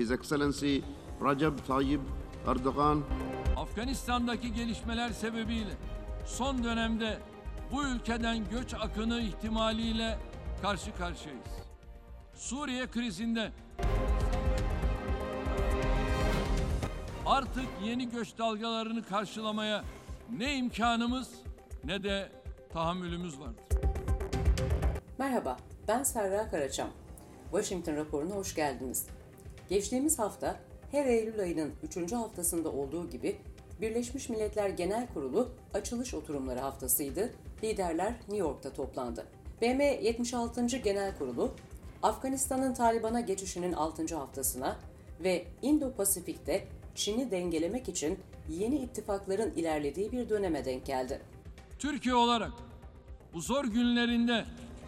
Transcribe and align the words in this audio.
His 0.00 0.10
Excellency 0.10 0.80
Recep 1.24 1.66
Tayyip 1.66 2.00
Erdogan, 2.46 3.02
Afganistan'daki 3.56 4.52
gelişmeler 4.52 5.10
sebebiyle 5.10 5.70
son 6.26 6.64
dönemde 6.64 7.18
bu 7.72 7.84
ülkeden 7.84 8.48
göç 8.50 8.74
akını 8.74 9.20
ihtimaliyle 9.20 10.18
karşı 10.62 10.96
karşıyayız. 10.96 11.46
Suriye 12.34 12.86
krizinde 12.86 13.52
artık 17.26 17.66
yeni 17.84 18.10
göç 18.10 18.38
dalgalarını 18.38 19.04
karşılamaya 19.04 19.84
ne 20.38 20.56
imkanımız 20.56 21.30
ne 21.84 22.02
de 22.02 22.32
tahammülümüz 22.72 23.40
vardır. 23.40 23.64
Merhaba, 25.18 25.56
ben 25.88 26.02
Serra 26.02 26.50
Karaçam. 26.50 26.88
Washington 27.50 27.96
raporuna 27.96 28.34
hoş 28.34 28.54
geldiniz. 28.54 29.06
Geçtiğimiz 29.70 30.18
hafta 30.18 30.60
her 30.90 31.06
Eylül 31.06 31.40
ayının 31.40 31.72
3. 31.96 32.12
haftasında 32.12 32.72
olduğu 32.72 33.10
gibi 33.10 33.36
Birleşmiş 33.80 34.28
Milletler 34.28 34.68
Genel 34.68 35.06
Kurulu 35.14 35.48
açılış 35.74 36.14
oturumları 36.14 36.60
haftasıydı. 36.60 37.30
Liderler 37.62 38.12
New 38.12 38.36
York'ta 38.36 38.72
toplandı. 38.72 39.26
BM 39.62 39.84
76. 39.84 40.66
Genel 40.66 41.18
Kurulu, 41.18 41.54
Afganistan'ın 42.02 42.74
Taliban'a 42.74 43.20
geçişinin 43.20 43.72
6. 43.72 44.16
haftasına 44.16 44.76
ve 45.24 45.46
Indo-Pasifik'te 45.62 46.68
Çin'i 46.94 47.30
dengelemek 47.30 47.88
için 47.88 48.18
yeni 48.48 48.76
ittifakların 48.76 49.50
ilerlediği 49.50 50.12
bir 50.12 50.28
döneme 50.28 50.64
denk 50.64 50.86
geldi. 50.86 51.20
Türkiye 51.78 52.14
olarak 52.14 52.52
bu 53.34 53.40
zor 53.40 53.64
günlerinde 53.64 54.44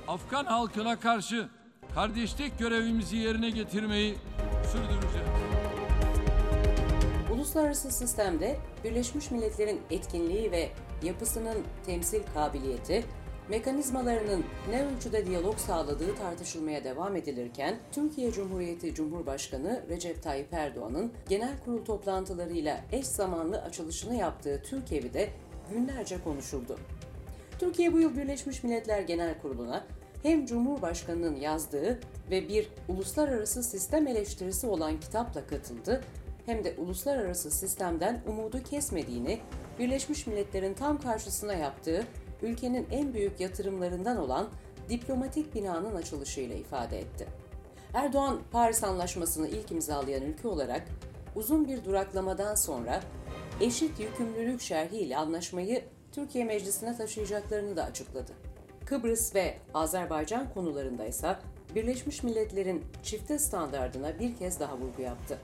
Afgan 0.08 0.44
halkına 0.44 1.00
karşı 1.00 1.48
kardeşlik 1.94 2.58
görevimizi 2.58 3.16
yerine 3.16 3.50
getirmeyi 3.50 4.14
sürdüreceğiz. 4.72 5.28
Uluslararası 7.32 7.90
sistemde 7.90 8.56
Birleşmiş 8.84 9.30
Milletler'in 9.30 9.80
etkinliği 9.90 10.52
ve 10.52 10.68
yapısının 11.02 11.58
temsil 11.86 12.22
kabiliyeti, 12.34 13.04
mekanizmalarının 13.48 14.44
ne 14.70 14.86
ölçüde 14.86 15.26
diyalog 15.26 15.58
sağladığı 15.58 16.14
tartışılmaya 16.14 16.84
devam 16.84 17.16
edilirken, 17.16 17.78
Türkiye 17.92 18.32
Cumhuriyeti 18.32 18.94
Cumhurbaşkanı 18.94 19.82
Recep 19.88 20.22
Tayyip 20.22 20.52
Erdoğan'ın 20.52 21.12
genel 21.28 21.60
kurul 21.64 21.84
toplantılarıyla 21.84 22.80
eş 22.92 23.06
zamanlı 23.06 23.62
açılışını 23.62 24.14
yaptığı 24.14 24.62
Türkiye'de 24.62 25.14
de 25.14 25.28
günlerce 25.72 26.22
konuşuldu. 26.24 26.78
Türkiye 27.58 27.92
bu 27.92 28.00
yıl 28.00 28.16
Birleşmiş 28.16 28.64
Milletler 28.64 29.00
Genel 29.00 29.38
Kurulu'na 29.38 29.84
hem 30.22 30.46
Cumhurbaşkanı'nın 30.46 31.36
yazdığı 31.36 32.00
ve 32.30 32.48
bir 32.48 32.68
uluslararası 32.88 33.62
sistem 33.62 34.06
eleştirisi 34.06 34.66
olan 34.66 35.00
kitapla 35.00 35.46
katıldı 35.46 36.00
hem 36.46 36.64
de 36.64 36.74
uluslararası 36.78 37.50
sistemden 37.50 38.22
umudu 38.26 38.62
kesmediğini, 38.62 39.40
Birleşmiş 39.78 40.26
Milletler'in 40.26 40.74
tam 40.74 41.00
karşısına 41.00 41.54
yaptığı 41.54 42.06
ülkenin 42.42 42.86
en 42.90 43.14
büyük 43.14 43.40
yatırımlarından 43.40 44.16
olan 44.16 44.48
diplomatik 44.88 45.54
binanın 45.54 45.94
açılışıyla 45.94 46.56
ifade 46.56 46.98
etti. 46.98 47.26
Erdoğan, 47.94 48.40
Paris 48.52 48.84
Anlaşması'nı 48.84 49.48
ilk 49.48 49.70
imzalayan 49.70 50.22
ülke 50.22 50.48
olarak 50.48 50.82
uzun 51.36 51.68
bir 51.68 51.84
duraklamadan 51.84 52.54
sonra 52.54 53.00
eşit 53.60 54.00
yükümlülük 54.00 54.60
şerhiyle 54.60 55.16
anlaşmayı 55.16 55.84
Türkiye 56.12 56.44
Meclisi'ne 56.44 56.96
taşıyacaklarını 56.96 57.76
da 57.76 57.84
açıkladı. 57.84 58.32
Kıbrıs 58.92 59.34
ve 59.34 59.58
Azerbaycan 59.74 60.54
konularında 60.54 61.04
ise 61.06 61.38
Birleşmiş 61.74 62.22
Milletler'in 62.22 62.84
çifte 63.02 63.38
standardına 63.38 64.18
bir 64.18 64.36
kez 64.36 64.60
daha 64.60 64.78
vurgu 64.78 65.02
yaptı. 65.02 65.38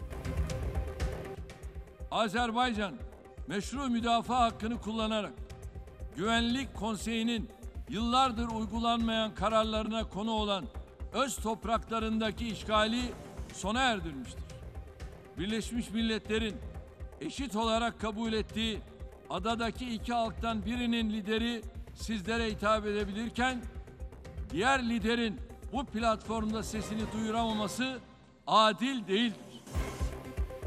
Azerbaycan 2.10 2.94
meşru 3.46 3.88
müdafaa 3.88 4.40
hakkını 4.40 4.80
kullanarak 4.80 5.32
Güvenlik 6.16 6.74
Konseyi'nin 6.74 7.48
yıllardır 7.88 8.48
uygulanmayan 8.48 9.34
kararlarına 9.34 10.08
konu 10.08 10.30
olan 10.30 10.64
öz 11.12 11.36
topraklarındaki 11.36 12.48
işgali 12.48 13.02
sona 13.52 13.80
erdirmiştir. 13.80 14.44
Birleşmiş 15.38 15.90
Milletler'in 15.90 16.56
eşit 17.20 17.56
olarak 17.56 18.00
kabul 18.00 18.32
ettiği 18.32 18.78
adadaki 19.30 19.94
iki 19.94 20.12
halktan 20.12 20.66
birinin 20.66 21.10
lideri 21.10 21.62
sizlere 21.98 22.50
hitap 22.50 22.86
edebilirken 22.86 23.62
diğer 24.50 24.88
liderin 24.88 25.36
bu 25.72 25.84
platformda 25.84 26.62
sesini 26.62 27.02
duyuramaması 27.12 27.98
adil 28.46 29.06
değildir. 29.08 29.62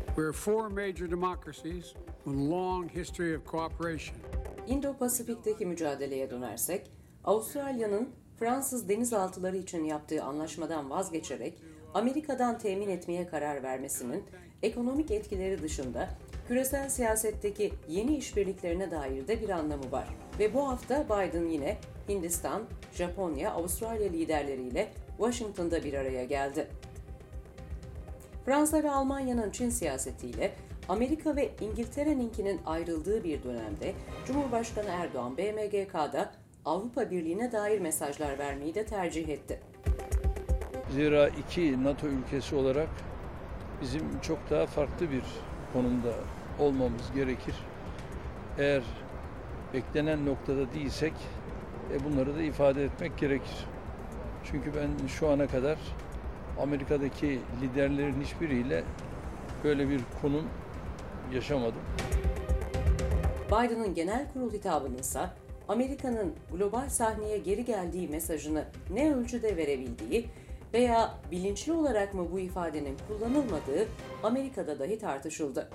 We're 0.07 0.31
four 0.31 0.67
major 0.67 1.11
democracies 1.11 1.93
with 2.25 2.37
a 2.37 2.49
long 2.51 2.89
history 2.89 3.37
of 3.37 3.45
cooperation. 3.51 4.17
Indo-Pasifik'teki 4.67 5.65
mücadeleye 5.65 6.29
dönersek, 6.29 6.91
Avustralya'nın 7.23 8.09
Fransız 8.39 8.89
denizaltıları 8.89 9.57
için 9.57 9.83
yaptığı 9.83 10.23
anlaşmadan 10.23 10.89
vazgeçerek 10.89 11.57
Amerika'dan 11.93 12.57
temin 12.57 12.89
etmeye 12.89 13.27
karar 13.27 13.63
vermesinin 13.63 14.23
ekonomik 14.63 15.11
etkileri 15.11 15.61
dışında 15.61 16.09
küresel 16.51 16.89
siyasetteki 16.89 17.73
yeni 17.87 18.17
işbirliklerine 18.17 18.91
dair 18.91 19.27
de 19.27 19.41
bir 19.41 19.49
anlamı 19.49 19.91
var. 19.91 20.07
Ve 20.39 20.53
bu 20.53 20.69
hafta 20.69 21.05
Biden 21.05 21.45
yine 21.45 21.77
Hindistan, 22.09 22.63
Japonya, 22.93 23.51
Avustralya 23.51 24.09
liderleriyle 24.09 24.87
Washington'da 25.17 25.83
bir 25.83 25.93
araya 25.93 26.25
geldi. 26.25 26.67
Fransa 28.45 28.83
ve 28.83 28.91
Almanya'nın 28.91 29.51
Çin 29.51 29.69
siyasetiyle 29.69 30.51
Amerika 30.89 31.35
ve 31.35 31.49
İngiltere'ninkinin 31.61 32.61
ayrıldığı 32.65 33.23
bir 33.23 33.43
dönemde 33.43 33.93
Cumhurbaşkanı 34.25 34.89
Erdoğan 34.89 35.37
BMGK'da 35.37 36.31
Avrupa 36.65 37.11
Birliği'ne 37.11 37.51
dair 37.51 37.79
mesajlar 37.79 38.39
vermeyi 38.39 38.75
de 38.75 38.85
tercih 38.85 39.29
etti. 39.29 39.59
Zira 40.93 41.27
iki 41.27 41.83
NATO 41.83 42.07
ülkesi 42.07 42.55
olarak 42.55 42.89
bizim 43.81 44.19
çok 44.21 44.49
daha 44.49 44.65
farklı 44.65 45.11
bir 45.11 45.23
konumda 45.73 46.13
olmamız 46.59 47.11
gerekir. 47.15 47.55
Eğer 48.57 48.83
beklenen 49.73 50.25
noktada 50.25 50.73
değilsek 50.73 51.13
e, 51.93 52.03
bunları 52.03 52.35
da 52.35 52.41
ifade 52.41 52.83
etmek 52.83 53.17
gerekir. 53.17 53.65
Çünkü 54.43 54.71
ben 54.75 55.07
şu 55.07 55.29
ana 55.29 55.47
kadar 55.47 55.77
Amerika'daki 56.61 57.39
liderlerin 57.61 58.21
hiçbiriyle 58.21 58.83
böyle 59.63 59.89
bir 59.89 60.01
konum 60.21 60.45
yaşamadım. 61.33 61.81
Biden'ın 63.47 63.93
genel 63.93 64.33
kurul 64.33 64.53
hitabının 64.53 64.97
ise 64.97 65.19
Amerika'nın 65.67 66.33
global 66.51 66.89
sahneye 66.89 67.37
geri 67.37 67.65
geldiği 67.65 68.07
mesajını 68.07 68.65
ne 68.93 69.15
ölçüde 69.15 69.57
verebildiği 69.57 70.25
veya 70.73 71.19
bilinçli 71.31 71.71
olarak 71.71 72.13
mı 72.13 72.31
bu 72.31 72.39
ifadenin 72.39 72.97
kullanılmadığı 73.07 73.87
Amerika'da 74.23 74.79
dahi 74.79 74.97
tartışıldı. 74.99 75.69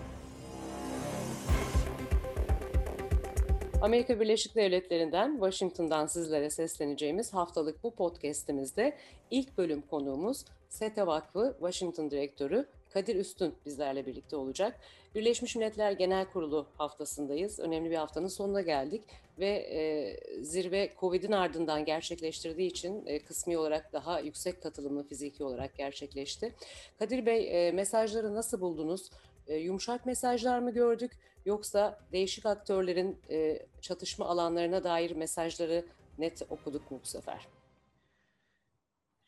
Amerika 3.86 4.20
Birleşik 4.20 4.54
Devletleri'nden 4.54 5.32
Washington'dan 5.32 6.06
sizlere 6.06 6.50
sesleneceğimiz 6.50 7.34
haftalık 7.34 7.82
bu 7.82 7.94
podcast'imizde 7.94 8.96
ilk 9.30 9.58
bölüm 9.58 9.82
konuğumuz 9.82 10.44
SETA 10.68 11.06
Vakfı 11.06 11.56
Washington 11.58 12.10
Direktörü 12.10 12.66
Kadir 12.90 13.16
Üstün 13.16 13.54
bizlerle 13.66 14.06
birlikte 14.06 14.36
olacak. 14.36 14.80
Birleşmiş 15.14 15.56
Milletler 15.56 15.92
Genel 15.92 16.26
Kurulu 16.32 16.66
haftasındayız. 16.78 17.60
Önemli 17.60 17.90
bir 17.90 17.96
haftanın 17.96 18.28
sonuna 18.28 18.60
geldik 18.60 19.02
ve 19.38 19.48
e, 19.48 20.16
zirve 20.42 20.92
Covid'in 21.00 21.32
ardından 21.32 21.84
gerçekleştirdiği 21.84 22.70
için 22.70 23.06
e, 23.06 23.18
kısmi 23.18 23.58
olarak 23.58 23.92
daha 23.92 24.20
yüksek 24.20 24.62
katılımlı 24.62 25.08
fiziki 25.08 25.44
olarak 25.44 25.76
gerçekleşti. 25.76 26.54
Kadir 26.98 27.26
Bey 27.26 27.68
e, 27.68 27.72
mesajları 27.72 28.34
nasıl 28.34 28.60
buldunuz? 28.60 29.10
E, 29.48 29.56
yumuşak 29.56 30.06
mesajlar 30.06 30.58
mı 30.58 30.70
gördük 30.70 31.12
yoksa 31.46 31.98
değişik 32.12 32.46
aktörlerin 32.46 33.18
e, 33.30 33.66
çatışma 33.80 34.26
alanlarına 34.26 34.84
dair 34.84 35.10
mesajları 35.10 35.84
net 36.18 36.42
okuduk 36.50 36.90
mu 36.90 37.00
bu 37.02 37.06
sefer? 37.06 37.48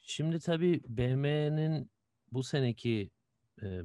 Şimdi 0.00 0.40
tabii 0.40 0.80
BM'nin 0.88 1.90
bu 2.32 2.42
seneki 2.42 3.10
e, 3.62 3.80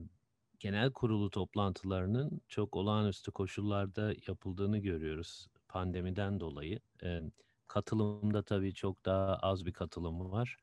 genel 0.59 0.91
kurulu 0.91 1.29
toplantılarının 1.29 2.41
çok 2.47 2.75
olağanüstü 2.75 3.31
koşullarda 3.31 4.13
yapıldığını 4.27 4.77
görüyoruz 4.77 5.47
pandemiden 5.67 6.39
dolayı. 6.39 6.79
E, 7.03 7.21
katılımda 7.67 8.43
tabii 8.43 8.73
çok 8.73 9.05
daha 9.05 9.35
az 9.35 9.65
bir 9.65 9.73
katılımı 9.73 10.31
var. 10.31 10.57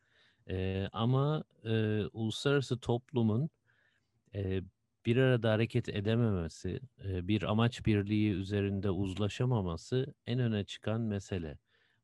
E, 0.50 0.88
ama 0.92 1.44
e, 1.64 2.04
uluslararası 2.12 2.78
toplumun 2.78 3.50
e, 4.34 4.62
bir 5.06 5.16
arada 5.16 5.52
hareket 5.52 5.88
edememesi, 5.88 6.80
bir 6.98 7.42
amaç 7.42 7.86
birliği 7.86 8.32
üzerinde 8.32 8.90
uzlaşamaması 8.90 10.14
en 10.26 10.38
öne 10.38 10.64
çıkan 10.64 11.00
mesele. 11.00 11.58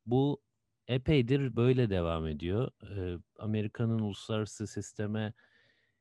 Bu 0.06 0.42
epeydir 0.88 1.56
böyle 1.56 1.90
devam 1.90 2.26
ediyor. 2.26 2.70
Amerika'nın 3.38 3.98
uluslararası 3.98 4.66
sisteme 4.66 5.32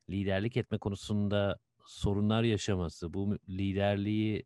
liderlik 0.09 0.57
etme 0.57 0.77
konusunda 0.77 1.59
sorunlar 1.85 2.43
yaşaması, 2.43 3.13
bu 3.13 3.37
liderliği 3.49 4.45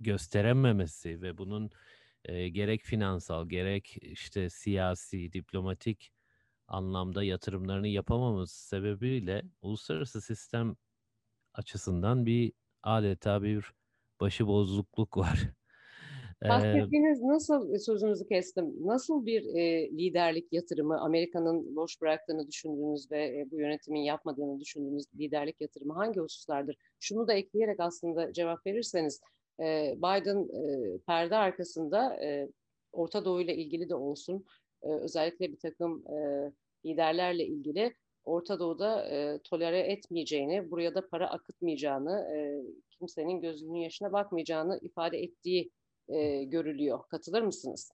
gösterememesi 0.00 1.22
ve 1.22 1.38
bunun 1.38 1.70
gerek 2.28 2.82
finansal 2.82 3.48
gerek 3.48 3.96
işte 4.02 4.50
siyasi, 4.50 5.32
diplomatik 5.32 6.12
anlamda 6.68 7.24
yatırımlarını 7.24 7.88
yapamaması 7.88 8.68
sebebiyle 8.68 9.42
uluslararası 9.62 10.20
sistem 10.20 10.76
açısından 11.54 12.26
bir 12.26 12.52
adeta 12.82 13.42
bir 13.42 13.72
başıbozukluk 14.20 15.16
var. 15.16 15.38
Ee, 16.44 16.48
Bahsettiğiniz 16.48 17.22
nasıl, 17.22 17.78
sözünüzü 17.78 18.26
kestim, 18.26 18.86
nasıl 18.86 19.26
bir 19.26 19.54
e, 19.54 19.90
liderlik 19.90 20.52
yatırımı, 20.52 21.00
Amerika'nın 21.00 21.76
boş 21.76 22.00
bıraktığını 22.00 22.46
düşündüğünüz 22.48 23.10
ve 23.10 23.24
e, 23.24 23.50
bu 23.50 23.60
yönetimin 23.60 24.00
yapmadığını 24.00 24.60
düşündüğünüz 24.60 25.04
liderlik 25.18 25.60
yatırımı 25.60 25.92
hangi 25.92 26.20
hususlardır? 26.20 26.76
Şunu 27.00 27.28
da 27.28 27.32
ekleyerek 27.32 27.80
aslında 27.80 28.32
cevap 28.32 28.66
verirseniz, 28.66 29.20
e, 29.60 29.94
Biden 29.96 30.38
e, 30.38 30.98
perde 31.06 31.36
arkasında 31.36 32.24
e, 32.24 32.48
Orta 32.92 33.24
Doğu 33.24 33.40
ile 33.40 33.56
ilgili 33.56 33.88
de 33.88 33.94
olsun, 33.94 34.44
e, 34.82 34.88
özellikle 34.88 35.52
bir 35.52 35.58
takım 35.58 36.04
e, 36.08 36.52
liderlerle 36.86 37.46
ilgili 37.46 37.94
Orta 38.24 38.58
Doğu'da 38.58 39.06
e, 39.08 39.38
tolere 39.44 39.80
etmeyeceğini, 39.80 40.70
buraya 40.70 40.94
da 40.94 41.08
para 41.08 41.30
akıtmayacağını, 41.30 42.20
e, 42.36 42.62
kimsenin 42.98 43.40
gözünün 43.40 43.78
yaşına 43.78 44.12
bakmayacağını 44.12 44.78
ifade 44.82 45.18
ettiği 45.18 45.70
e, 46.08 46.44
görülüyor. 46.44 47.00
Katılır 47.08 47.42
mısınız? 47.42 47.92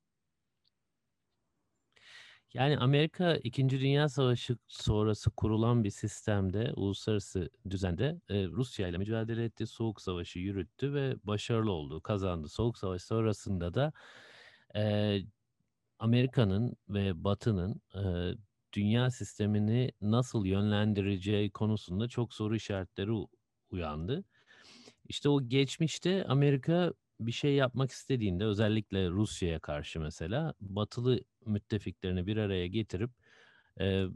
Yani 2.55 2.79
Amerika 2.79 3.37
İkinci 3.37 3.81
Dünya 3.81 4.09
Savaşı 4.09 4.57
sonrası 4.69 5.31
kurulan 5.31 5.85
bir 5.85 5.91
sistemde, 5.91 6.73
uluslararası 6.77 7.51
düzende 7.71 8.17
Rusya 8.31 8.89
ile 8.89 8.99
mücadele 8.99 9.45
etti, 9.45 9.67
Soğuk 9.67 10.01
Savaşı 10.01 10.39
yürüttü 10.39 10.95
ve 10.95 11.15
başarılı 11.25 11.73
oldu, 11.73 12.01
kazandı. 12.01 12.49
Soğuk 12.49 12.79
Savaş 12.79 13.03
sonrasında 13.03 13.75
da 13.75 13.93
e, 14.77 15.19
Amerika'nın 15.99 16.77
ve 16.89 17.25
Batı'nın 17.25 17.81
e, 17.95 18.03
dünya 18.73 19.11
sistemini 19.11 19.93
nasıl 20.01 20.47
yönlendireceği 20.47 21.51
konusunda 21.51 22.09
çok 22.09 22.35
soru 22.35 22.57
işaretleri 22.57 23.11
uyandı. 23.71 24.25
İşte 25.09 25.29
o 25.29 25.49
geçmişte 25.49 26.25
Amerika 26.25 26.93
bir 27.21 27.33
şey 27.33 27.55
yapmak 27.55 27.91
istediğinde 27.91 28.45
özellikle 28.45 29.11
Rusya'ya 29.11 29.61
karşı 29.61 30.01
mesela 30.01 30.55
batılı 30.61 31.21
müttefiklerini 31.47 32.27
bir 32.27 32.37
araya 32.37 32.67
getirip 32.67 33.11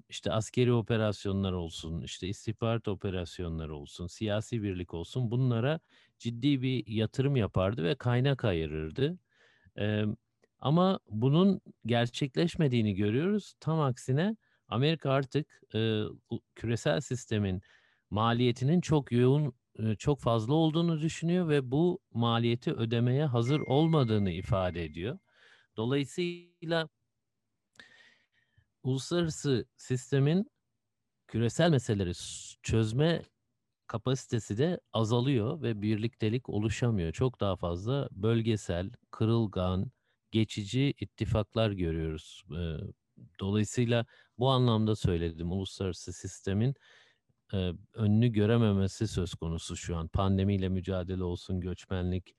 işte 0.08 0.32
askeri 0.32 0.72
operasyonlar 0.72 1.52
olsun, 1.52 2.02
işte 2.02 2.28
istihbarat 2.28 2.88
operasyonları 2.88 3.76
olsun, 3.76 4.06
siyasi 4.06 4.62
birlik 4.62 4.94
olsun 4.94 5.31
bunlara 5.31 5.81
ciddi 6.19 6.62
bir 6.62 6.87
yatırım 6.87 7.37
yapardı 7.37 7.84
ve 7.84 7.94
kaynak 7.94 8.44
ayırırdı. 8.44 9.19
E, 10.62 10.67
ama 10.67 11.00
bunun 11.09 11.61
gerçekleşmediğini 11.87 12.94
görüyoruz. 12.94 13.55
Tam 13.61 13.81
aksine 13.81 14.37
Amerika 14.69 15.11
artık 15.11 15.62
e, 15.75 16.03
küresel 16.55 17.00
sistemin 17.00 17.62
maliyetinin 18.11 18.81
çok 18.81 19.12
yoğun 19.12 19.55
çok 19.99 20.20
fazla 20.20 20.55
olduğunu 20.55 21.00
düşünüyor 21.00 21.49
ve 21.49 21.70
bu 21.70 22.00
maliyeti 22.14 22.73
ödemeye 22.73 23.25
hazır 23.25 23.61
olmadığını 23.61 24.31
ifade 24.31 24.85
ediyor. 24.85 25.19
Dolayısıyla 25.76 26.88
uluslararası 28.82 29.67
sistemin 29.76 30.50
küresel 31.29 31.70
meseleleri 31.70 32.12
çözme 32.62 33.23
kapasitesi 33.87 34.59
de 34.59 34.81
azalıyor 34.93 35.62
ve 35.62 35.82
birliktelik 35.82 36.49
oluşamıyor. 36.49 37.12
Çok 37.12 37.41
daha 37.41 37.56
fazla 37.56 38.09
bölgesel, 38.12 38.91
kırılgan, 39.11 39.93
geçici 40.32 40.94
ittifaklar 41.00 41.70
görüyoruz. 41.70 42.44
Dolayısıyla 43.40 44.06
bu 44.38 44.50
anlamda 44.50 44.96
söyledim 44.96 45.52
uluslararası 45.52 46.12
sistemin 46.12 46.75
e, 47.55 47.73
önünü 47.94 48.29
görememesi 48.29 49.08
söz 49.08 49.34
konusu 49.34 49.76
şu 49.76 49.96
an. 49.96 50.08
Pandemiyle 50.08 50.69
mücadele 50.69 51.25
olsun, 51.25 51.61
göçmenlik, 51.61 52.34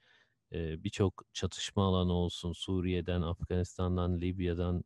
birçok 0.54 1.24
çatışma 1.34 1.88
alanı 1.88 2.14
olsun, 2.14 2.54
Suriye'den, 2.54 3.22
Afganistan'dan, 3.22 4.22
Libya'dan, 4.22 4.84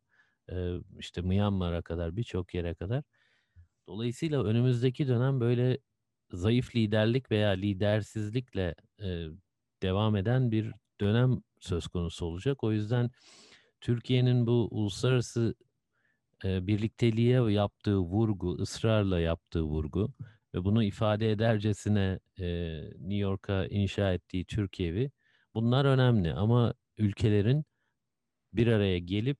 işte 0.98 1.20
Myanmar'a 1.20 1.82
kadar 1.82 2.16
birçok 2.16 2.54
yere 2.54 2.74
kadar. 2.74 3.02
Dolayısıyla 3.86 4.44
önümüzdeki 4.44 5.08
dönem 5.08 5.40
böyle 5.40 5.78
zayıf 6.32 6.76
liderlik 6.76 7.30
veya 7.30 7.50
lidersizlikle 7.50 8.74
devam 9.82 10.16
eden 10.16 10.50
bir 10.50 10.72
dönem 11.00 11.42
söz 11.60 11.86
konusu 11.88 12.26
olacak. 12.26 12.64
O 12.64 12.72
yüzden 12.72 13.10
Türkiye'nin 13.80 14.46
bu 14.46 14.68
uluslararası 14.70 15.54
e, 16.44 16.66
birlikteliğe 16.66 17.50
yaptığı 17.52 17.98
vurgu, 17.98 18.54
ısrarla 18.54 19.20
yaptığı 19.20 19.62
vurgu 19.62 20.12
ve 20.54 20.64
bunu 20.64 20.84
ifade 20.84 21.30
edercesine 21.32 22.18
e, 22.40 22.46
New 22.82 23.14
York'a 23.16 23.66
inşa 23.66 24.12
ettiği 24.12 24.44
Türkiye'vi 24.44 25.10
bunlar 25.54 25.84
önemli 25.84 26.32
ama 26.34 26.74
ülkelerin 26.98 27.64
bir 28.52 28.66
araya 28.66 28.98
gelip 28.98 29.38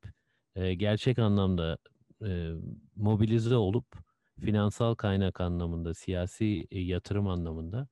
e, 0.56 0.74
gerçek 0.74 1.18
anlamda 1.18 1.78
e, 2.26 2.50
mobilize 2.96 3.56
olup 3.56 3.86
finansal 4.40 4.94
kaynak 4.94 5.40
anlamında, 5.40 5.94
siyasi 5.94 6.66
e, 6.70 6.80
yatırım 6.80 7.28
anlamında 7.28 7.88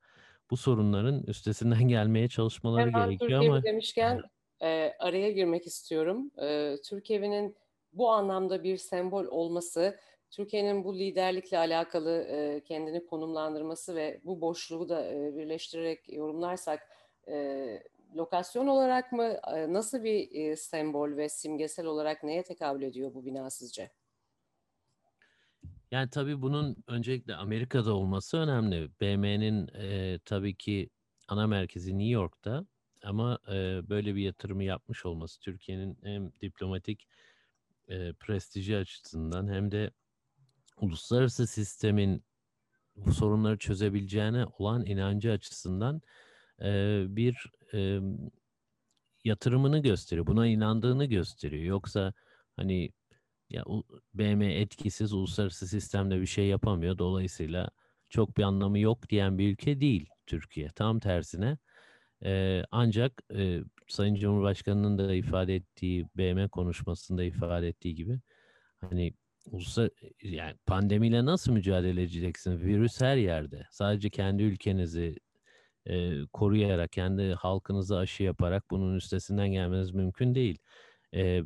bu 0.50 0.56
sorunların 0.56 1.22
üstesinden 1.22 1.88
gelmeye 1.88 2.28
çalışmaları 2.28 2.86
Hemen 2.86 3.08
gerekiyor 3.08 3.30
Türkiye 3.30 3.50
ama 3.50 3.62
demişken 3.62 4.22
e, 4.62 4.92
araya 4.98 5.30
girmek 5.30 5.66
istiyorum. 5.66 6.30
E, 6.42 6.76
Türkiye'nin 6.84 7.56
bu 7.92 8.10
anlamda 8.10 8.64
bir 8.64 8.76
sembol 8.76 9.24
olması, 9.24 9.98
Türkiye'nin 10.30 10.84
bu 10.84 10.98
liderlikle 10.98 11.58
alakalı 11.58 12.22
e, 12.30 12.60
kendini 12.64 13.06
konumlandırması 13.06 13.96
ve 13.96 14.20
bu 14.24 14.40
boşluğu 14.40 14.88
da 14.88 15.12
e, 15.14 15.36
birleştirerek 15.36 16.12
yorumlarsak 16.12 16.88
e, 17.28 17.66
lokasyon 18.16 18.66
olarak 18.66 19.12
mı 19.12 19.36
e, 19.56 19.72
nasıl 19.72 20.04
bir 20.04 20.28
e, 20.34 20.56
sembol 20.56 21.16
ve 21.16 21.28
simgesel 21.28 21.86
olarak 21.86 22.22
neye 22.24 22.42
tekabül 22.42 22.82
ediyor 22.82 23.14
bu 23.14 23.24
bina 23.24 23.50
sizce? 23.50 23.90
Yani 25.90 26.10
tabii 26.10 26.42
bunun 26.42 26.76
öncelikle 26.86 27.36
Amerika'da 27.36 27.94
olması 27.94 28.36
önemli. 28.36 28.90
BM'nin 29.00 29.68
e, 29.68 30.18
tabii 30.24 30.54
ki 30.54 30.90
ana 31.28 31.46
merkezi 31.46 31.98
New 31.98 32.10
York'ta 32.10 32.66
ama 33.02 33.38
e, 33.48 33.88
böyle 33.88 34.14
bir 34.14 34.22
yatırımı 34.22 34.64
yapmış 34.64 35.06
olması 35.06 35.40
Türkiye'nin 35.40 35.98
hem 36.02 36.32
diplomatik 36.40 37.08
e, 37.88 38.12
prestiji 38.12 38.76
açısından 38.76 39.48
hem 39.48 39.70
de 39.70 39.90
uluslararası 40.80 41.46
sistemin 41.46 42.24
bu 42.96 43.12
sorunları 43.14 43.58
çözebileceğine 43.58 44.46
olan 44.58 44.86
inancı 44.86 45.32
açısından 45.32 46.02
e, 46.62 47.02
bir 47.08 47.50
e, 47.74 48.00
yatırımını 49.24 49.82
gösteriyor. 49.82 50.26
Buna 50.26 50.46
inandığını 50.46 51.04
gösteriyor. 51.04 51.64
Yoksa 51.64 52.12
hani 52.56 52.92
ya 53.50 53.64
BM 54.14 54.54
etkisiz 54.54 55.12
uluslararası 55.12 55.66
sistemde 55.68 56.20
bir 56.20 56.26
şey 56.26 56.46
yapamıyor. 56.46 56.98
Dolayısıyla 56.98 57.70
çok 58.08 58.36
bir 58.36 58.42
anlamı 58.42 58.78
yok 58.78 59.08
diyen 59.10 59.38
bir 59.38 59.52
ülke 59.52 59.80
değil 59.80 60.08
Türkiye. 60.26 60.68
Tam 60.68 60.98
tersine 60.98 61.58
e, 62.24 62.62
ancak 62.70 63.22
e, 63.34 63.60
Sayın 63.88 64.14
Cumhurbaşkanı'nın 64.14 64.98
da 64.98 65.14
ifade 65.14 65.54
ettiği, 65.54 66.06
BM 66.16 66.48
konuşmasında 66.48 67.24
ifade 67.24 67.68
ettiği 67.68 67.94
gibi 67.94 68.20
hani 68.80 69.12
ulusal 69.50 69.88
yani 70.22 70.54
pandemiyle 70.66 71.24
nasıl 71.24 71.52
mücadele 71.52 72.02
edeceksin? 72.02 72.60
Virüs 72.60 73.00
her 73.00 73.16
yerde. 73.16 73.66
Sadece 73.70 74.10
kendi 74.10 74.42
ülkenizi 74.42 75.16
e, 75.86 76.26
koruyarak, 76.32 76.92
kendi 76.92 77.32
halkınızı 77.34 77.98
aşı 77.98 78.22
yaparak 78.22 78.70
bunun 78.70 78.96
üstesinden 78.96 79.48
gelmeniz 79.48 79.90
mümkün 79.90 80.34
değil. 80.34 80.58
E, 81.14 81.42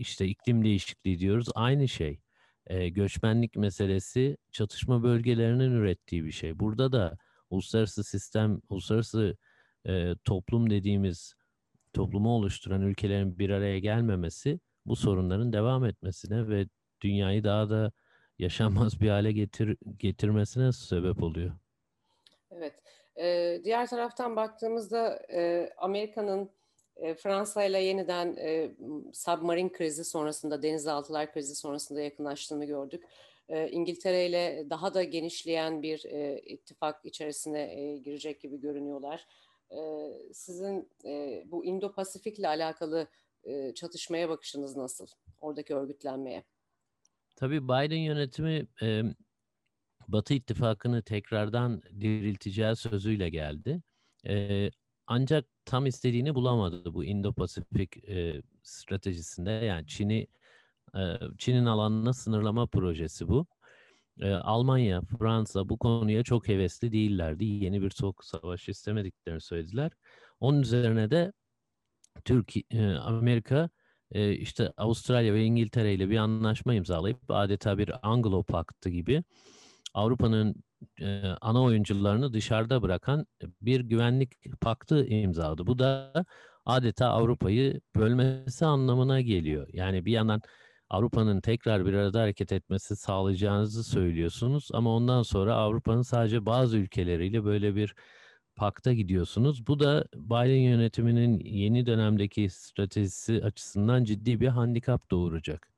işte 0.00 0.26
iklim 0.26 0.64
değişikliği 0.64 1.18
diyoruz. 1.18 1.48
Aynı 1.54 1.88
şey. 1.88 2.20
E, 2.66 2.88
göçmenlik 2.88 3.56
meselesi 3.56 4.36
çatışma 4.52 5.02
bölgelerinin 5.02 5.70
ürettiği 5.70 6.24
bir 6.24 6.32
şey. 6.32 6.58
Burada 6.58 6.92
da 6.92 7.18
uluslararası 7.50 8.04
sistem, 8.04 8.60
uluslararası 8.68 9.36
e, 9.86 10.14
toplum 10.24 10.70
dediğimiz 10.70 11.34
toplumu 11.92 12.30
oluşturan 12.30 12.82
ülkelerin 12.82 13.38
bir 13.38 13.50
araya 13.50 13.78
gelmemesi 13.78 14.60
bu 14.86 14.96
sorunların 14.96 15.52
devam 15.52 15.84
etmesine 15.84 16.48
ve 16.48 16.66
dünyayı 17.00 17.44
daha 17.44 17.70
da 17.70 17.92
yaşanmaz 18.38 19.00
bir 19.00 19.08
hale 19.08 19.32
getir 19.32 19.76
getirmesine 19.96 20.72
sebep 20.72 21.22
oluyor. 21.22 21.52
Evet. 22.50 22.74
Ee, 23.16 23.60
diğer 23.64 23.86
taraftan 23.86 24.36
baktığımızda 24.36 25.22
e, 25.32 25.70
Amerika'nın 25.76 26.50
Fransa 27.18 27.64
ile 27.64 27.78
yeniden 27.78 28.36
e, 28.36 28.70
submarin 29.12 29.68
krizi 29.68 30.04
sonrasında, 30.04 30.62
denizaltılar 30.62 31.32
krizi 31.32 31.54
sonrasında 31.54 32.00
yakınlaştığını 32.00 32.64
gördük. 32.64 33.04
e, 33.48 33.68
İngiltere 33.68 34.26
ile 34.26 34.66
daha 34.70 34.94
da 34.94 35.02
genişleyen 35.02 35.82
bir 35.82 36.04
e, 36.04 36.40
ittifak 36.40 37.04
içerisine 37.04 37.80
e, 37.80 37.98
girecek 37.98 38.40
gibi 38.40 38.60
görünüyorlar. 38.60 39.26
E, 39.70 39.78
sizin 40.32 40.88
e, 41.04 41.42
bu 41.46 41.64
Indo-Pasifik 41.64 42.38
ile 42.38 42.48
alakalı 42.48 43.06
e, 43.44 43.74
çatışmaya 43.74 44.28
bakışınız 44.28 44.76
nasıl? 44.76 45.06
Oradaki 45.40 45.74
örgütlenmeye. 45.74 46.44
Tabii 47.36 47.64
Biden 47.64 47.96
yönetimi 47.96 48.66
e, 48.82 49.02
Batı 50.08 50.34
ittifakını 50.34 51.02
tekrardan 51.02 51.82
dirilteceği 52.00 52.76
sözüyle 52.76 53.28
geldi. 53.28 53.82
E, 54.26 54.68
ancak 55.10 55.44
tam 55.64 55.86
istediğini 55.86 56.34
bulamadı 56.34 56.94
bu 56.94 57.04
Indo-Pasifik 57.04 58.08
e, 58.08 58.42
stratejisinde. 58.62 59.50
Yani 59.50 59.86
Çin'i 59.86 60.26
e, 60.96 61.00
Çin'in 61.38 61.66
alanına 61.66 62.12
sınırlama 62.12 62.66
projesi 62.66 63.28
bu. 63.28 63.46
E, 64.20 64.32
Almanya, 64.32 65.02
Fransa 65.02 65.68
bu 65.68 65.78
konuya 65.78 66.22
çok 66.22 66.48
hevesli 66.48 66.92
değillerdi. 66.92 67.44
Yeni 67.44 67.82
bir 67.82 67.90
soğuk 67.90 68.24
savaş 68.24 68.68
istemediklerini 68.68 69.40
söylediler. 69.40 69.92
Onun 70.40 70.62
üzerine 70.62 71.10
de 71.10 71.32
Türkiye, 72.24 72.64
e, 72.70 72.94
Amerika 72.94 73.70
e, 74.12 74.32
işte 74.32 74.72
Avustralya 74.76 75.34
ve 75.34 75.44
İngiltere 75.44 75.94
ile 75.94 76.10
bir 76.10 76.16
anlaşma 76.16 76.74
imzalayıp 76.74 77.18
adeta 77.28 77.78
bir 77.78 77.92
Anglo 78.02 78.42
Paktı 78.42 78.90
gibi 78.90 79.24
Avrupa'nın 79.94 80.54
e, 81.00 81.22
ana 81.40 81.62
oyuncularını 81.62 82.32
dışarıda 82.32 82.82
bırakan 82.82 83.26
bir 83.62 83.80
güvenlik 83.80 84.60
paktı 84.60 85.06
imzaladı. 85.06 85.66
Bu 85.66 85.78
da 85.78 86.12
adeta 86.66 87.08
Avrupa'yı 87.08 87.80
bölmesi 87.96 88.66
anlamına 88.66 89.20
geliyor. 89.20 89.68
Yani 89.72 90.04
bir 90.04 90.12
yandan 90.12 90.42
Avrupa'nın 90.90 91.40
tekrar 91.40 91.86
bir 91.86 91.94
arada 91.94 92.20
hareket 92.20 92.52
etmesi 92.52 92.96
sağlayacağınızı 92.96 93.84
söylüyorsunuz 93.84 94.68
ama 94.72 94.96
ondan 94.96 95.22
sonra 95.22 95.54
Avrupa'nın 95.54 96.02
sadece 96.02 96.46
bazı 96.46 96.76
ülkeleriyle 96.76 97.44
böyle 97.44 97.76
bir 97.76 97.94
pakta 98.56 98.92
gidiyorsunuz. 98.92 99.66
Bu 99.66 99.80
da 99.80 100.04
Biden 100.14 100.60
yönetiminin 100.60 101.38
yeni 101.40 101.86
dönemdeki 101.86 102.50
stratejisi 102.50 103.44
açısından 103.44 104.04
ciddi 104.04 104.40
bir 104.40 104.48
handikap 104.48 105.10
doğuracak. 105.10 105.69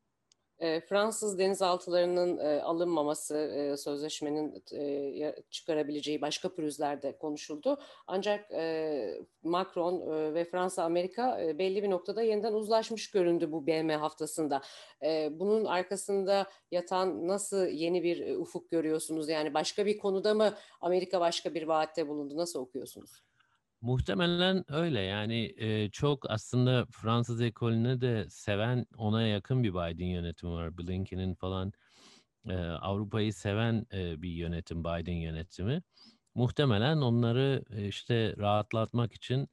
E, 0.62 0.80
Fransız 0.80 1.38
denizaltılarının 1.38 2.38
e, 2.38 2.62
alınmaması 2.62 3.36
e, 3.36 3.76
sözleşmenin 3.76 4.64
e, 4.72 5.34
çıkarabileceği 5.50 6.20
başka 6.20 6.54
pürüzler 6.54 7.02
de 7.02 7.18
konuşuldu. 7.18 7.80
Ancak 8.06 8.50
Macron 9.42 10.34
ve 10.34 10.44
Fransa 10.44 10.84
Amerika 10.84 11.38
belli 11.58 11.82
bir 11.82 11.90
noktada 11.90 12.22
yeniden 12.22 12.52
uzlaşmış 12.52 13.10
göründü 13.10 13.52
bu 13.52 13.66
BM 13.66 13.96
haftasında. 13.96 14.62
Bunun 15.30 15.64
arkasında 15.64 16.46
yatan 16.70 17.28
nasıl 17.28 17.66
yeni 17.66 18.02
bir 18.02 18.36
ufuk 18.36 18.70
görüyorsunuz? 18.70 19.28
Yani 19.28 19.54
başka 19.54 19.86
bir 19.86 19.98
konuda 19.98 20.34
mı 20.34 20.54
Amerika 20.80 21.20
başka 21.20 21.54
bir 21.54 21.62
vaatte 21.62 22.08
bulundu? 22.08 22.36
Nasıl 22.36 22.60
okuyorsunuz? 22.60 23.31
Muhtemelen 23.82 24.64
öyle 24.72 25.00
yani 25.00 25.54
e, 25.56 25.90
çok 25.90 26.30
aslında 26.30 26.86
Fransız 26.90 27.40
ekolünü 27.40 28.00
de 28.00 28.26
seven 28.30 28.86
ona 28.96 29.22
yakın 29.26 29.62
bir 29.62 29.70
Biden 29.70 30.06
yönetimi 30.06 30.52
var. 30.52 30.78
Blinken'in 30.78 31.34
falan 31.34 31.72
e, 32.48 32.54
Avrupa'yı 32.56 33.32
seven 33.34 33.86
e, 33.92 34.22
bir 34.22 34.30
yönetim 34.30 34.84
Biden 34.84 35.12
yönetimi. 35.12 35.82
Muhtemelen 36.34 36.96
onları 36.96 37.64
e, 37.70 37.88
işte 37.88 38.34
rahatlatmak 38.38 39.12
için 39.12 39.48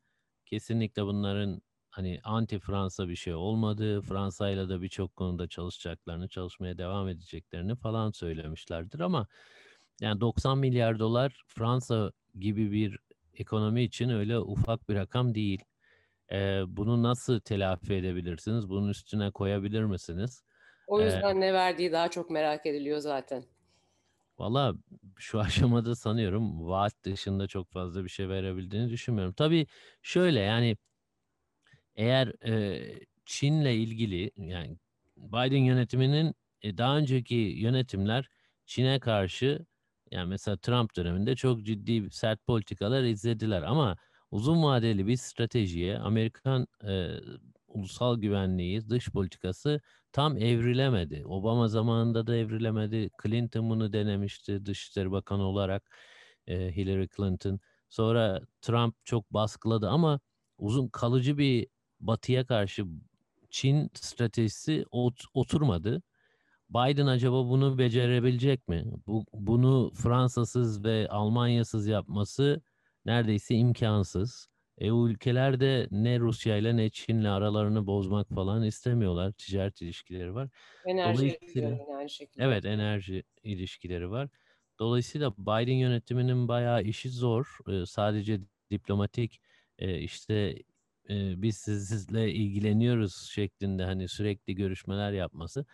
kesinlikle 0.46 1.06
bunların 1.06 1.62
hani 1.90 2.20
anti 2.24 2.60
Fransa 2.60 3.10
bir 3.10 3.16
şey 3.16 3.34
olmadığı, 3.34 4.02
Fransa 4.02 4.50
ile 4.50 4.70
de 4.70 4.82
birçok 4.82 5.16
konuda 5.16 5.48
çalışacaklarını, 5.48 6.28
çalışmaya 6.30 6.78
devam 6.78 7.08
edeceklerini 7.08 7.76
falan 7.76 8.12
söylemişlerdir 8.12 9.00
ama 9.00 9.28
yani 10.02 10.22
90 10.22 10.58
milyar 10.58 11.00
dolar 11.00 11.44
Fransa 11.48 12.12
gibi 12.40 12.72
bir 12.72 13.00
ekonomi 13.40 13.84
için 13.84 14.10
öyle 14.10 14.40
ufak 14.40 14.90
bir 14.90 14.96
rakam 14.96 15.36
değil. 15.36 15.64
Ee, 16.32 16.62
bunu 16.68 17.04
nasıl 17.04 17.40
telafi 17.40 17.94
edebilirsiniz? 17.94 18.70
Bunun 18.70 18.90
üstüne 18.90 19.32
koyabilir 19.32 19.84
misiniz? 19.84 20.44
O 20.88 21.02
yüzden 21.02 21.36
ee, 21.36 21.40
ne 21.40 21.54
verdiği 21.54 21.92
daha 21.92 22.12
çok 22.12 22.30
merak 22.30 22.66
ediliyor 22.66 23.00
zaten. 23.00 23.44
Valla 24.40 24.74
şu 25.18 25.40
aşamada 25.40 25.96
sanıyorum 25.96 26.68
vaat 26.68 26.94
dışında 27.04 27.48
çok 27.48 27.72
fazla 27.72 28.04
bir 28.04 28.10
şey 28.10 28.30
verebildiğini 28.30 28.90
düşünmüyorum. 28.90 29.34
Tabii 29.34 29.68
şöyle 30.02 30.40
yani 30.40 30.78
eğer 31.96 32.34
e, 32.48 32.82
Çin'le 33.26 33.66
ilgili 33.66 34.32
yani 34.38 34.78
Biden 35.18 35.64
yönetiminin 35.64 36.36
e, 36.62 36.78
daha 36.78 36.98
önceki 36.98 37.36
yönetimler 37.36 38.30
Çin'e 38.66 39.00
karşı 39.00 39.66
yani 40.12 40.30
mesela 40.30 40.58
Trump 40.58 40.96
döneminde 40.96 41.36
çok 41.36 41.64
ciddi 41.64 42.12
sert 42.12 42.46
politikalar 42.48 43.04
izlediler 43.04 43.62
ama 43.62 43.98
uzun 44.32 44.64
vadeli 44.64 45.08
bir 45.08 45.18
stratejiye 45.18 45.98
Amerikan 46.00 46.68
e, 46.88 47.10
ulusal 47.68 48.20
güvenliği, 48.20 48.90
dış 48.90 49.10
politikası 49.10 49.82
tam 50.12 50.38
evrilemedi. 50.38 51.24
Obama 51.26 51.68
zamanında 51.68 52.28
da 52.28 52.36
evrilemedi. 52.36 53.10
Clinton 53.24 53.70
bunu 53.70 53.94
denemişti 53.94 54.66
Dışişleri 54.66 55.12
Bakanı 55.12 55.44
olarak 55.44 55.98
e, 56.48 56.76
Hillary 56.76 57.08
Clinton. 57.18 57.60
Sonra 57.90 58.42
Trump 58.62 58.96
çok 59.06 59.34
baskıladı 59.34 59.90
ama 59.90 60.20
uzun 60.58 60.88
kalıcı 60.88 61.38
bir 61.38 61.68
batıya 62.00 62.46
karşı 62.46 62.86
Çin 63.50 63.92
stratejisi 63.94 64.86
ot, 64.92 65.22
oturmadı. 65.34 66.02
Biden 66.70 67.08
acaba 67.08 67.50
bunu 67.50 67.78
becerebilecek 67.78 68.68
mi? 68.68 68.86
Bu, 69.08 69.26
bunu 69.34 69.92
Fransa'sız 69.96 70.84
ve 70.84 71.08
Almanya'sız 71.10 71.88
yapması 71.88 72.62
neredeyse 73.06 73.56
imkansız. 73.56 74.48
E 74.78 74.88
ülkeler 74.88 75.60
de 75.60 75.88
ne 75.92 76.20
Rusya 76.20 76.58
ile 76.58 76.78
ne 76.78 76.90
Çin'le 76.90 77.26
aralarını 77.26 77.88
bozmak 77.88 78.30
falan 78.30 78.64
istemiyorlar. 78.64 79.32
Ticaret 79.32 79.82
ilişkileri 79.82 80.36
var. 80.36 80.50
Enerji 80.86 81.30
şekilde. 81.30 82.46
Evet 82.46 82.66
enerji 82.66 83.24
ilişkileri 83.44 84.12
var. 84.12 84.30
Dolayısıyla 84.80 85.38
Biden 85.38 85.74
yönetiminin 85.74 86.48
bayağı 86.48 86.84
işi 86.84 87.10
zor. 87.10 87.58
Ee, 87.70 87.86
sadece 87.86 88.40
diplomatik 88.72 89.42
e, 89.80 90.00
işte 90.00 90.34
e, 91.10 91.42
biz 91.42 91.58
sizle 91.58 92.34
ilgileniyoruz 92.34 93.16
şeklinde 93.16 93.84
hani 93.84 94.08
sürekli 94.08 94.56
görüşmeler 94.56 95.12
yapması 95.12 95.66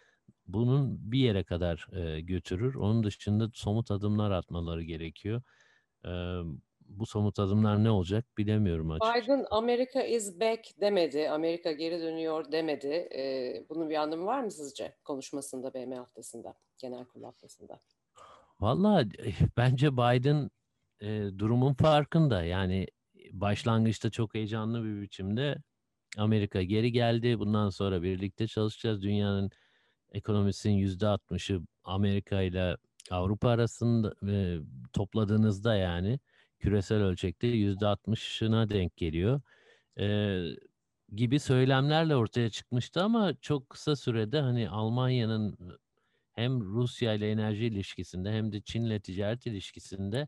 bunun 0.48 1.12
bir 1.12 1.20
yere 1.20 1.44
kadar 1.44 1.88
e, 1.94 2.22
götürür. 2.22 2.75
Onun 2.75 3.04
dışında 3.04 3.50
somut 3.54 3.92
adımlar 3.92 4.32
atmaları 4.32 4.84
gerekiyor. 4.84 5.42
E, 6.06 6.12
bu 6.90 7.06
somut 7.06 7.40
adımlar 7.40 7.84
ne 7.84 7.90
olacak 7.90 8.25
bilemiyorum 8.38 8.92
açıkçası. 8.92 9.25
Biden 9.25 9.46
Amerika 9.52 10.04
is 10.04 10.40
back 10.40 10.82
demedi. 10.82 11.30
Amerika 11.30 11.72
geri 11.72 12.02
dönüyor 12.02 12.52
demedi. 12.52 13.10
E, 13.16 13.66
bunun 13.70 13.90
bir 13.90 13.96
anlamı 13.96 14.25
var 14.25 14.44
mı 14.44 14.52
sizce 14.52 14.96
konuşmasında 15.04 15.74
BM 15.74 15.96
haftasında, 15.96 16.54
genel 16.78 17.06
kurul 17.06 17.24
haftasında? 17.24 17.80
Valla 18.60 19.04
bence 19.58 19.94
Biden 19.94 20.50
e, 21.02 21.40
durumun 21.40 21.74
farkında. 21.74 22.44
Yani 22.44 22.88
başlangıçta 23.32 24.10
çok 24.10 24.34
heyecanlı 24.34 24.84
bir 24.84 25.02
biçimde 25.02 25.58
Amerika 26.18 26.64
geri 26.64 26.92
geldi. 26.92 27.40
Bundan 27.40 27.70
sonra 27.70 28.02
birlikte 28.04 28.48
çalışacağız. 28.48 29.02
Dünyanın 29.02 29.50
ekonomisinin 30.15 30.74
yüzde 30.74 31.07
altmışı 31.07 31.62
Amerika 31.84 32.41
ile 32.41 32.77
Avrupa 33.12 33.50
arasında 33.50 34.13
e, 34.31 34.60
topladığınızda 34.93 35.75
yani 35.75 36.19
küresel 36.60 37.01
ölçekte 37.01 37.48
yüzde 37.48 37.88
altmışına 37.88 38.69
denk 38.69 38.98
geliyor 38.98 39.41
e, 40.00 40.39
gibi 41.15 41.39
söylemlerle 41.39 42.15
ortaya 42.15 42.50
çıkmıştı 42.50 43.03
ama 43.03 43.34
çok 43.41 43.69
kısa 43.69 43.95
sürede 43.95 44.41
hani 44.41 44.69
Almanya'nın 44.69 45.57
hem 46.34 46.62
Rusya 46.62 47.13
ile 47.13 47.31
enerji 47.31 47.65
ilişkisinde 47.65 48.31
hem 48.31 48.51
de 48.51 48.62
Çin 48.62 48.84
ile 48.84 49.00
ticaret 49.00 49.45
ilişkisinde 49.45 50.27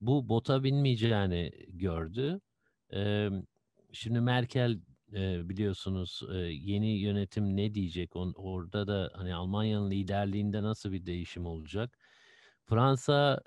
bu 0.00 0.28
bota 0.28 0.64
binmeyeceğini 0.64 1.52
gördü. 1.68 2.40
E, 2.94 3.28
şimdi 3.92 4.20
Merkel 4.20 4.78
biliyorsunuz 5.48 6.22
yeni 6.50 6.90
yönetim 6.90 7.56
ne 7.56 7.74
diyecek? 7.74 8.16
On, 8.16 8.32
orada 8.36 8.86
da 8.86 9.10
hani 9.14 9.34
Almanya'nın 9.34 9.90
liderliğinde 9.90 10.62
nasıl 10.62 10.92
bir 10.92 11.06
değişim 11.06 11.46
olacak? 11.46 11.98
Fransa 12.64 13.40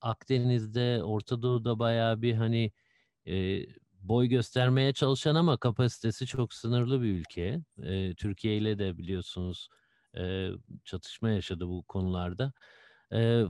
Akdeniz'de, 0.00 1.02
Orta 1.04 1.42
Doğu'da 1.42 1.78
bayağı 1.78 2.22
bir 2.22 2.34
hani 2.34 2.72
boy 4.00 4.26
göstermeye 4.26 4.92
çalışan 4.92 5.34
ama 5.34 5.56
kapasitesi 5.56 6.26
çok 6.26 6.54
sınırlı 6.54 7.02
bir 7.02 7.12
ülke. 7.12 7.60
Türkiye 8.16 8.56
ile 8.56 8.78
de 8.78 8.98
biliyorsunuz 8.98 9.68
çatışma 10.84 11.30
yaşadı 11.30 11.68
bu 11.68 11.82
konularda. 11.82 12.52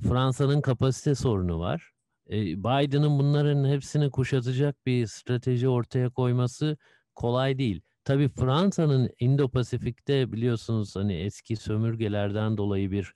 Fransa'nın 0.03 0.61
kapasite 0.61 1.15
sorunu 1.15 1.59
var. 1.59 1.91
Biden'ın 2.31 3.19
bunların 3.19 3.69
hepsini 3.69 4.11
kuşatacak 4.11 4.87
bir 4.87 5.07
strateji 5.07 5.69
ortaya 5.69 6.11
koyması 6.11 6.77
kolay 7.15 7.59
değil. 7.59 7.81
Tabii 8.05 8.29
Fransa'nın 8.29 9.11
Indo-Pasifik'te 9.21 10.33
biliyorsunuz 10.33 10.97
hani 10.97 11.15
eski 11.15 11.57
sömürgelerden 11.57 12.57
dolayı 12.57 12.91
bir 12.91 13.15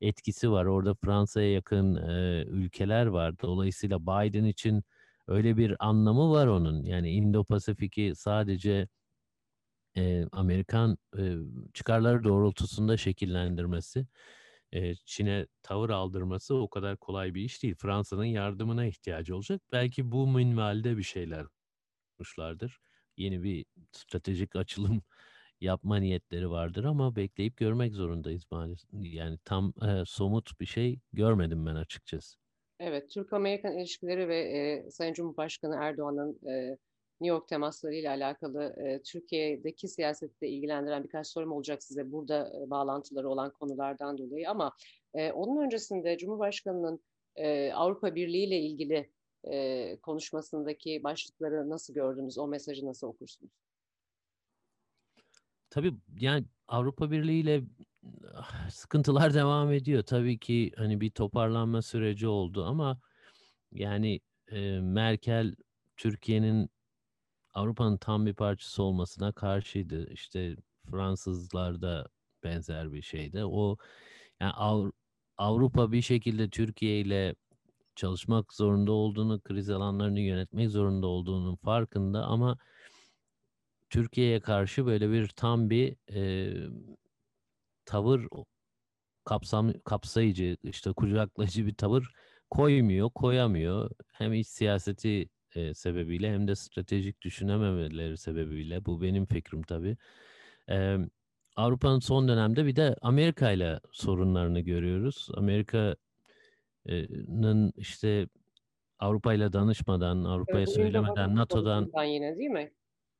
etkisi 0.00 0.50
var. 0.50 0.64
Orada 0.64 0.94
Fransa'ya 0.94 1.52
yakın 1.52 1.96
e, 1.96 2.44
ülkeler 2.44 3.06
var. 3.06 3.38
Dolayısıyla 3.42 4.02
Biden 4.02 4.44
için 4.44 4.84
öyle 5.28 5.56
bir 5.56 5.76
anlamı 5.78 6.30
var 6.30 6.46
onun. 6.46 6.84
Yani 6.84 7.10
Indo-Pasifik'i 7.10 8.16
sadece 8.16 8.88
e, 9.96 10.26
Amerikan 10.32 10.98
e, 11.18 11.34
çıkarları 11.74 12.24
doğrultusunda 12.24 12.96
şekillendirmesi, 12.96 14.06
e, 14.72 14.94
Çin'e 14.94 15.46
tavır 15.62 15.90
aldırması 15.90 16.54
o 16.54 16.68
kadar 16.70 16.96
kolay 16.96 17.34
bir 17.34 17.42
iş 17.42 17.62
değil. 17.62 17.74
Fransa'nın 17.74 18.24
yardımına 18.24 18.86
ihtiyacı 18.86 19.36
olacak. 19.36 19.62
Belki 19.72 20.12
bu 20.12 20.26
minvalde 20.26 20.96
bir 20.96 21.02
şeyler 21.02 21.46
yapmışlardır. 22.20 22.80
Yeni 23.16 23.42
bir 23.42 23.66
stratejik 23.92 24.56
açılım 24.56 25.02
yapma 25.60 25.96
niyetleri 25.96 26.50
vardır 26.50 26.84
ama 26.84 27.16
bekleyip 27.16 27.56
görmek 27.56 27.94
zorundayız 27.94 28.44
maalesef. 28.50 28.90
Yani 28.92 29.38
tam 29.44 29.72
e, 29.82 30.02
somut 30.06 30.60
bir 30.60 30.66
şey 30.66 31.00
görmedim 31.12 31.66
ben 31.66 31.74
açıkçası. 31.74 32.38
Evet, 32.78 33.10
Türk-Amerikan 33.10 33.78
ilişkileri 33.78 34.28
ve 34.28 34.38
e, 34.40 34.90
Sayın 34.90 35.14
Cumhurbaşkanı 35.14 35.76
Erdoğan'ın 35.80 36.38
e, 36.50 36.76
New 37.20 37.34
York 37.34 37.48
temaslarıyla 37.48 38.10
alakalı 38.10 38.64
e, 38.64 39.02
Türkiye'deki 39.02 39.88
siyasette 39.88 40.48
ilgilendiren 40.48 41.04
birkaç 41.04 41.26
sorum 41.26 41.52
olacak 41.52 41.82
size 41.82 42.12
burada 42.12 42.52
e, 42.56 42.70
bağlantıları 42.70 43.28
olan 43.28 43.52
konulardan 43.52 44.18
dolayı 44.18 44.50
ama 44.50 44.72
e, 45.14 45.32
onun 45.32 45.64
öncesinde 45.64 46.18
Cumhurbaşkanı'nın 46.18 47.00
e, 47.36 47.72
Avrupa 47.72 48.14
Birliği 48.14 48.46
ile 48.46 48.60
ilgili 48.60 49.10
e, 49.44 49.96
konuşmasındaki 49.96 51.02
başlıkları 51.04 51.70
nasıl 51.70 51.94
gördünüz, 51.94 52.38
o 52.38 52.48
mesajı 52.48 52.86
nasıl 52.86 53.06
okursunuz? 53.06 53.52
Tabii 55.70 55.94
yani 56.20 56.44
Avrupa 56.68 57.10
Birliği 57.10 57.40
ile 57.40 57.62
ah, 58.34 58.70
sıkıntılar 58.70 59.34
devam 59.34 59.72
ediyor. 59.72 60.02
Tabii 60.02 60.38
ki 60.38 60.72
hani 60.76 61.00
bir 61.00 61.10
toparlanma 61.10 61.82
süreci 61.82 62.26
oldu 62.28 62.64
ama 62.64 63.00
yani 63.72 64.20
e, 64.48 64.80
Merkel 64.80 65.54
Türkiye'nin 65.96 66.70
Avrupa'nın 67.54 67.96
tam 67.96 68.26
bir 68.26 68.34
parçası 68.34 68.82
olmasına 68.82 69.32
karşıydı. 69.32 70.10
İşte 70.10 70.56
Fransızlar 70.90 71.82
da 71.82 72.08
benzer 72.44 72.92
bir 72.92 73.02
şeydi. 73.02 73.44
O 73.44 73.76
yani 74.40 74.52
Avru- 74.52 74.92
Avrupa 75.38 75.92
bir 75.92 76.02
şekilde 76.02 76.50
Türkiye 76.50 77.00
ile 77.00 77.34
çalışmak 77.96 78.54
zorunda 78.54 78.92
olduğunu, 78.92 79.40
kriz 79.40 79.70
alanlarını 79.70 80.20
yönetmek 80.20 80.70
zorunda 80.70 81.06
olduğunun 81.06 81.56
farkında 81.56 82.24
ama 82.24 82.58
Türkiye'ye 83.90 84.40
karşı 84.40 84.86
böyle 84.86 85.10
bir 85.10 85.28
tam 85.28 85.70
bir 85.70 85.96
e, 86.14 86.52
tavır 87.84 88.26
kapsam 89.24 89.72
kapsayıcı 89.84 90.56
işte 90.62 90.92
kucaklayıcı 90.92 91.66
bir 91.66 91.74
tavır 91.74 92.12
koymuyor, 92.50 93.10
koyamıyor. 93.10 93.90
Hem 94.12 94.32
iç 94.32 94.48
siyaseti 94.48 95.28
e, 95.54 95.74
sebebiyle 95.74 96.32
hem 96.32 96.48
de 96.48 96.54
stratejik 96.54 97.22
düşünememeleri 97.22 98.16
sebebiyle 98.16 98.84
bu 98.84 99.02
benim 99.02 99.26
fikrim 99.26 99.62
tabii. 99.62 99.96
E, 100.70 100.96
Avrupa'nın 101.56 101.98
son 101.98 102.28
dönemde 102.28 102.66
bir 102.66 102.76
de 102.76 102.96
Amerika 103.02 103.50
ile 103.50 103.80
sorunlarını 103.92 104.60
görüyoruz. 104.60 105.28
Amerika'nın 105.34 105.96
işte 107.76 108.28
Avrupa 108.98 109.34
ile 109.34 109.52
danışmadan, 109.52 110.24
Avrupa'ya 110.24 110.58
Evet, 110.58 110.74
söylemeden, 110.74 111.36
NATO'dan 111.36 111.90
yine 112.04 112.38
değil 112.38 112.50
mi? 112.50 112.72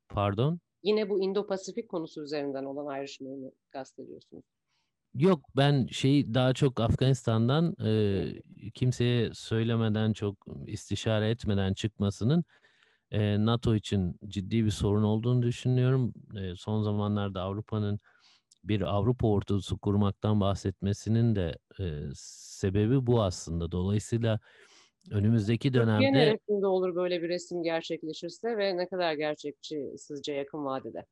pardon. 0.09 0.59
Yine 0.83 1.09
bu 1.09 1.23
Indo-Pasifik 1.23 1.87
konusu 1.87 2.23
üzerinden 2.23 2.65
olan 2.65 2.85
ayrışmayı 2.85 3.51
kastediyorsunuz? 3.69 4.43
Yok 5.15 5.45
ben 5.57 5.87
şeyi 5.91 6.33
daha 6.33 6.53
çok 6.53 6.79
Afganistan'dan 6.79 7.75
e, 7.85 8.71
kimseye 8.73 9.29
söylemeden 9.33 10.13
çok 10.13 10.37
istişare 10.67 11.29
etmeden 11.29 11.73
çıkmasının 11.73 12.43
e, 13.11 13.45
NATO 13.45 13.75
için 13.75 14.19
ciddi 14.27 14.65
bir 14.65 14.71
sorun 14.71 15.03
olduğunu 15.03 15.41
düşünüyorum. 15.41 16.13
E, 16.37 16.55
son 16.55 16.81
zamanlarda 16.83 17.41
Avrupa'nın 17.41 17.99
bir 18.63 18.81
Avrupa 18.81 19.27
ordusu 19.27 19.77
kurmaktan 19.77 20.41
bahsetmesinin 20.41 21.35
de 21.35 21.57
e, 21.79 21.83
sebebi 22.15 23.07
bu 23.07 23.23
aslında. 23.23 23.71
Dolayısıyla 23.71 24.39
önümüzdeki 25.11 25.71
Türkiye 25.71 25.85
dönemde 25.85 26.19
neresinde 26.19 26.67
olur 26.67 26.95
böyle 26.95 27.21
bir 27.21 27.29
resim 27.29 27.63
gerçekleşirse 27.63 28.57
ve 28.57 28.77
ne 28.77 28.87
kadar 28.87 29.13
gerçekçi 29.13 29.93
sizce 29.97 30.33
yakın 30.33 30.65
vadede? 30.65 31.05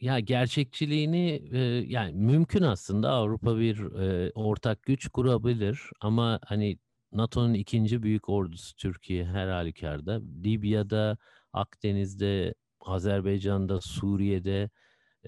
Ya 0.00 0.20
gerçekçiliğini 0.20 1.42
e, 1.52 1.58
yani 1.88 2.12
mümkün 2.12 2.62
aslında 2.62 3.10
Avrupa 3.10 3.58
bir 3.58 3.78
e, 4.00 4.32
ortak 4.34 4.82
güç 4.82 5.08
kurabilir 5.08 5.80
ama 6.00 6.40
hani 6.46 6.78
NATO'nun 7.12 7.54
ikinci 7.54 8.02
büyük 8.02 8.28
ordusu 8.28 8.76
Türkiye 8.76 9.24
her 9.24 9.48
halükarda 9.48 10.20
Libya'da, 10.44 11.18
Akdeniz'de, 11.52 12.54
Azerbaycan'da, 12.80 13.80
Suriye'de 13.80 14.70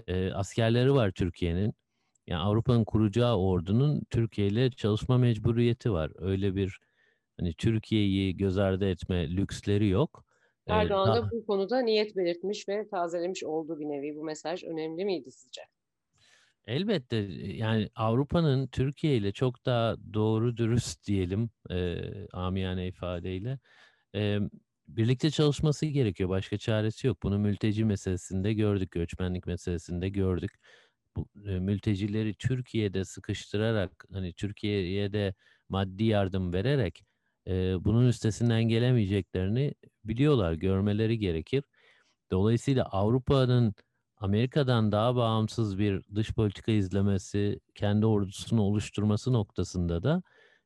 e, 0.07 0.31
askerleri 0.33 0.93
var 0.93 1.11
Türkiye'nin. 1.11 1.73
Yani 2.27 2.41
Avrupa'nın 2.41 2.83
kuracağı 2.85 3.37
ordunun 3.37 4.01
Türkiye 4.09 4.47
ile 4.47 4.71
çalışma 4.71 5.17
mecburiyeti 5.17 5.91
var. 5.91 6.11
Öyle 6.15 6.55
bir 6.55 6.79
hani 7.39 7.53
Türkiye'yi 7.53 8.37
göz 8.37 8.57
ardı 8.57 8.89
etme 8.89 9.31
lüksleri 9.37 9.89
yok. 9.89 10.25
E, 10.67 10.73
Erdoğan 10.73 11.15
da 11.15 11.31
bu 11.31 11.45
konuda 11.45 11.79
niyet 11.81 12.15
belirtmiş 12.15 12.69
ve 12.69 12.87
tazelemiş 12.87 13.43
olduğu 13.43 13.79
bir 13.79 13.85
nevi. 13.85 14.15
Bu 14.15 14.23
mesaj 14.23 14.63
önemli 14.63 15.05
miydi 15.05 15.31
sizce? 15.31 15.61
Elbette 16.65 17.15
yani 17.41 17.89
Avrupa'nın 17.95 18.67
Türkiye 18.67 19.17
ile 19.17 19.31
çok 19.31 19.65
daha 19.65 19.95
doğru 20.13 20.57
dürüst 20.57 21.07
diyelim 21.07 21.49
e, 21.69 21.97
amiyane 22.33 22.87
ifadeyle 22.87 23.59
e, 24.15 24.39
birlikte 24.87 25.31
çalışması 25.31 25.85
gerekiyor. 25.85 26.29
Başka 26.29 26.57
çaresi 26.57 27.07
yok. 27.07 27.17
Bunu 27.23 27.39
mülteci 27.39 27.85
meselesinde 27.85 28.53
gördük, 28.53 28.91
göçmenlik 28.91 29.47
meselesinde 29.47 30.09
gördük. 30.09 30.51
Bu, 31.17 31.27
e, 31.49 31.59
mültecileri 31.59 32.33
Türkiye'de 32.35 33.05
sıkıştırarak 33.05 34.05
hani 34.11 34.33
Türkiye'ye 34.33 35.13
de 35.13 35.33
maddi 35.69 36.03
yardım 36.03 36.53
vererek 36.53 37.03
e, 37.47 37.85
bunun 37.85 38.07
üstesinden 38.07 38.63
gelemeyeceklerini 38.63 39.73
biliyorlar, 40.03 40.53
görmeleri 40.53 41.19
gerekir. 41.19 41.63
Dolayısıyla 42.31 42.83
Avrupa'nın 42.85 43.75
Amerika'dan 44.17 44.91
daha 44.91 45.15
bağımsız 45.15 45.79
bir 45.79 46.03
dış 46.15 46.33
politika 46.33 46.71
izlemesi, 46.71 47.59
kendi 47.75 48.05
ordusunu 48.05 48.61
oluşturması 48.61 49.33
noktasında 49.33 50.03
da 50.03 50.23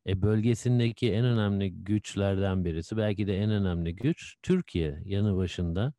e, 0.08 0.22
bölgesindeki 0.22 1.14
en 1.14 1.26
önemli 1.26 1.72
güçlerden 1.84 2.66
birisi, 2.66 2.98
belki 2.98 3.28
de 3.28 3.38
en 3.38 3.52
önemli 3.52 3.96
güç 3.96 4.36
Türkiye 4.44 5.02
yanı 5.06 5.38
başında. 5.38 5.94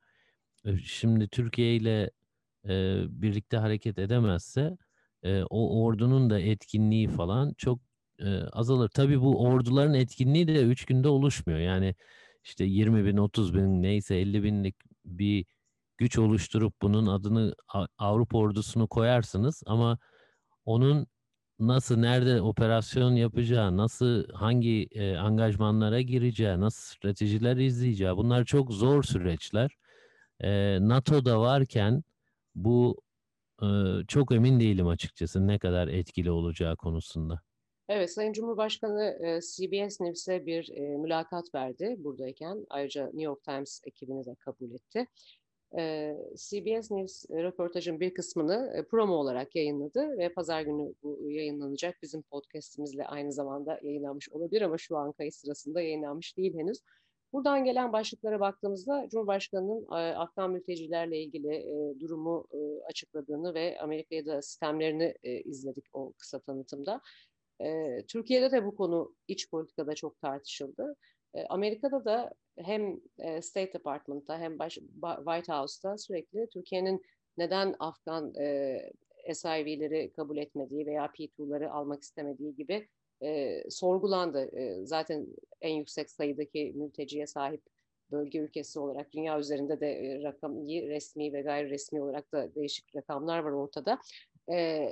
E, 0.64 0.76
Şimdi 0.78 1.28
Türkiye 1.28 1.76
ile 1.76 2.10
e, 2.68 3.04
birlikte 3.08 3.56
hareket 3.56 3.98
edemezse 3.98 4.76
e, 5.22 5.42
o 5.50 5.84
ordunun 5.84 6.30
da 6.30 6.40
etkinliği 6.40 7.08
falan 7.08 7.54
çok 7.58 7.80
e, 8.18 8.42
azalır. 8.52 8.88
Tabii 8.88 9.20
bu 9.20 9.42
orduların 9.42 9.94
etkinliği 9.94 10.48
de 10.48 10.62
üç 10.62 10.84
günde 10.84 11.08
oluşmuyor. 11.08 11.60
Yani 11.60 11.94
işte 12.44 12.64
20 12.64 13.04
bin, 13.04 13.16
30 13.16 13.54
bin 13.54 13.82
neyse 13.82 14.16
50 14.16 14.42
binlik 14.42 14.76
bir 15.04 15.46
güç 15.98 16.18
oluşturup 16.18 16.74
bunun 16.82 17.06
adını 17.06 17.54
Avrupa 17.98 18.38
ordusunu 18.38 18.88
koyarsınız 18.88 19.62
ama 19.66 19.98
onun 20.64 21.06
nasıl 21.60 21.96
nerede 21.96 22.42
operasyon 22.42 23.12
yapacağı, 23.12 23.76
nasıl 23.76 24.28
hangi 24.32 24.88
e, 24.92 25.16
angajmanlara 25.16 26.00
gireceği, 26.00 26.60
nasıl 26.60 26.96
stratejiler 26.96 27.56
izleyeceği 27.56 28.16
bunlar 28.16 28.44
çok 28.44 28.72
zor 28.72 29.02
süreçler. 29.02 29.70
E, 30.40 30.78
NATO'da 30.80 31.40
varken 31.40 32.04
bu 32.54 33.00
e, 33.62 33.66
çok 34.08 34.32
emin 34.32 34.60
değilim 34.60 34.88
açıkçası 34.88 35.46
ne 35.46 35.58
kadar 35.58 35.88
etkili 35.88 36.30
olacağı 36.30 36.76
konusunda. 36.76 37.40
Evet, 37.88 38.12
Sayın 38.12 38.32
Cumhurbaşkanı 38.32 39.18
e, 39.20 39.40
CBS 39.40 40.00
News'e 40.00 40.46
bir 40.46 40.70
e, 40.74 40.80
mülakat 40.80 41.54
verdi 41.54 41.96
buradayken. 41.98 42.66
Ayrıca 42.70 43.04
New 43.04 43.22
York 43.22 43.44
Times 43.44 43.80
ekibini 43.84 44.26
de 44.26 44.34
kabul 44.34 44.70
etti. 44.70 45.06
E, 45.78 46.14
CBS 46.36 46.90
News 46.90 47.24
röportajın 47.30 48.00
bir 48.00 48.14
kısmını 48.14 48.86
promo 48.90 49.14
olarak 49.14 49.56
yayınladı 49.56 50.18
ve 50.18 50.32
pazar 50.32 50.62
günü 50.62 50.94
bu 51.02 51.30
yayınlanacak. 51.30 52.02
Bizim 52.02 52.22
podcast'imizle 52.22 53.06
aynı 53.06 53.32
zamanda 53.32 53.80
yayınlanmış 53.82 54.28
olabilir 54.28 54.62
ama 54.62 54.78
şu 54.78 54.96
an 54.96 55.12
kayıt 55.12 55.34
sırasında 55.34 55.80
yayınlanmış 55.80 56.36
değil 56.36 56.54
henüz. 56.54 56.78
Buradan 57.32 57.64
gelen 57.64 57.92
başlıklara 57.92 58.40
baktığımızda 58.40 59.08
Cumhurbaşkanı'nın 59.10 59.86
Afgan 60.14 60.50
mültecilerle 60.50 61.22
ilgili 61.22 61.66
durumu 62.00 62.46
açıkladığını 62.88 63.54
ve 63.54 63.78
Amerika'ya 63.80 64.26
da 64.26 64.42
sistemlerini 64.42 65.14
izledik 65.44 65.84
o 65.92 66.12
kısa 66.12 66.40
tanıtımda. 66.40 67.00
E, 67.60 68.02
Türkiye'de 68.08 68.52
de 68.52 68.64
bu 68.64 68.76
konu 68.76 69.14
iç 69.28 69.50
politikada 69.50 69.94
çok 69.94 70.20
tartışıldı. 70.20 70.96
E, 71.34 71.44
Amerika'da 71.46 72.04
da 72.04 72.30
hem 72.58 73.00
e, 73.18 73.42
State 73.42 73.72
Department'ta 73.72 74.38
hem 74.38 74.58
baş, 74.58 74.78
Ba- 74.78 75.16
White 75.24 75.52
House'ta 75.52 75.98
sürekli 75.98 76.48
Türkiye'nin 76.52 77.02
neden 77.38 77.74
Afgan 77.78 78.34
e, 78.34 78.78
SIV'leri 79.34 80.12
kabul 80.12 80.36
etmediği 80.36 80.86
veya 80.86 81.06
P2'ları 81.06 81.72
almak 81.72 82.02
istemediği 82.02 82.56
gibi 82.56 82.88
e, 83.22 83.62
sorgulandı. 83.70 84.56
E, 84.56 84.86
zaten 84.86 85.26
en 85.60 85.74
yüksek 85.74 86.10
sayıdaki 86.10 86.72
mülteciye 86.74 87.26
sahip 87.26 87.62
bölge 88.10 88.38
ülkesi 88.38 88.80
olarak 88.80 89.12
dünya 89.12 89.38
üzerinde 89.38 89.80
de 89.80 89.92
e, 89.92 90.22
rakam 90.22 90.68
resmi 90.68 91.32
ve 91.32 91.42
gayri 91.42 91.70
resmi 91.70 92.02
olarak 92.02 92.32
da 92.32 92.54
değişik 92.54 92.96
rakamlar 92.96 93.38
var 93.38 93.52
ortada. 93.52 93.98
E, 94.52 94.88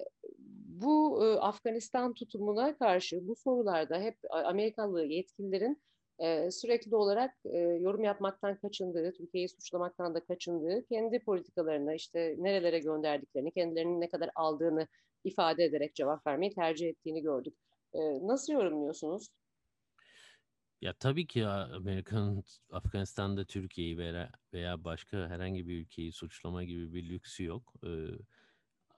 bu 0.83 1.25
e, 1.25 1.39
Afganistan 1.39 2.15
tutumuna 2.15 2.79
karşı 2.79 3.29
bu 3.29 3.37
sorularda 3.37 4.01
hep 4.01 4.19
Amerikalı 4.31 5.05
yetkililerin 5.05 5.83
e, 6.19 6.51
sürekli 6.51 6.97
olarak 6.97 7.35
e, 7.45 7.59
yorum 7.59 8.05
yapmaktan 8.05 8.57
kaçındığı, 8.57 9.13
Türkiye'yi 9.13 9.49
suçlamaktan 9.49 10.15
da 10.15 10.25
kaçındığı, 10.25 10.87
kendi 10.87 11.19
politikalarını 11.19 11.95
işte 11.95 12.35
nerelere 12.39 12.79
gönderdiklerini, 12.79 13.51
kendilerinin 13.53 14.01
ne 14.01 14.09
kadar 14.09 14.31
aldığını 14.35 14.87
ifade 15.25 15.65
ederek 15.65 15.95
cevap 15.95 16.27
vermeyi 16.27 16.55
tercih 16.55 16.89
ettiğini 16.89 17.23
gördük. 17.23 17.55
E, 17.95 17.99
nasıl 18.27 18.53
yorumluyorsunuz? 18.53 19.29
Ya 20.81 20.93
tabii 20.93 21.27
ki 21.27 21.47
Amerika'nın 21.47 22.45
Afganistan'da 22.71 23.45
Türkiye'yi 23.45 23.99
veya, 23.99 24.31
veya 24.53 24.85
başka 24.85 25.17
herhangi 25.29 25.69
bir 25.69 25.81
ülkeyi 25.81 26.13
suçlama 26.13 26.65
gibi 26.65 26.95
bir 26.95 27.09
lüksü 27.09 27.45
yok. 27.45 27.75
Ee, 27.87 27.89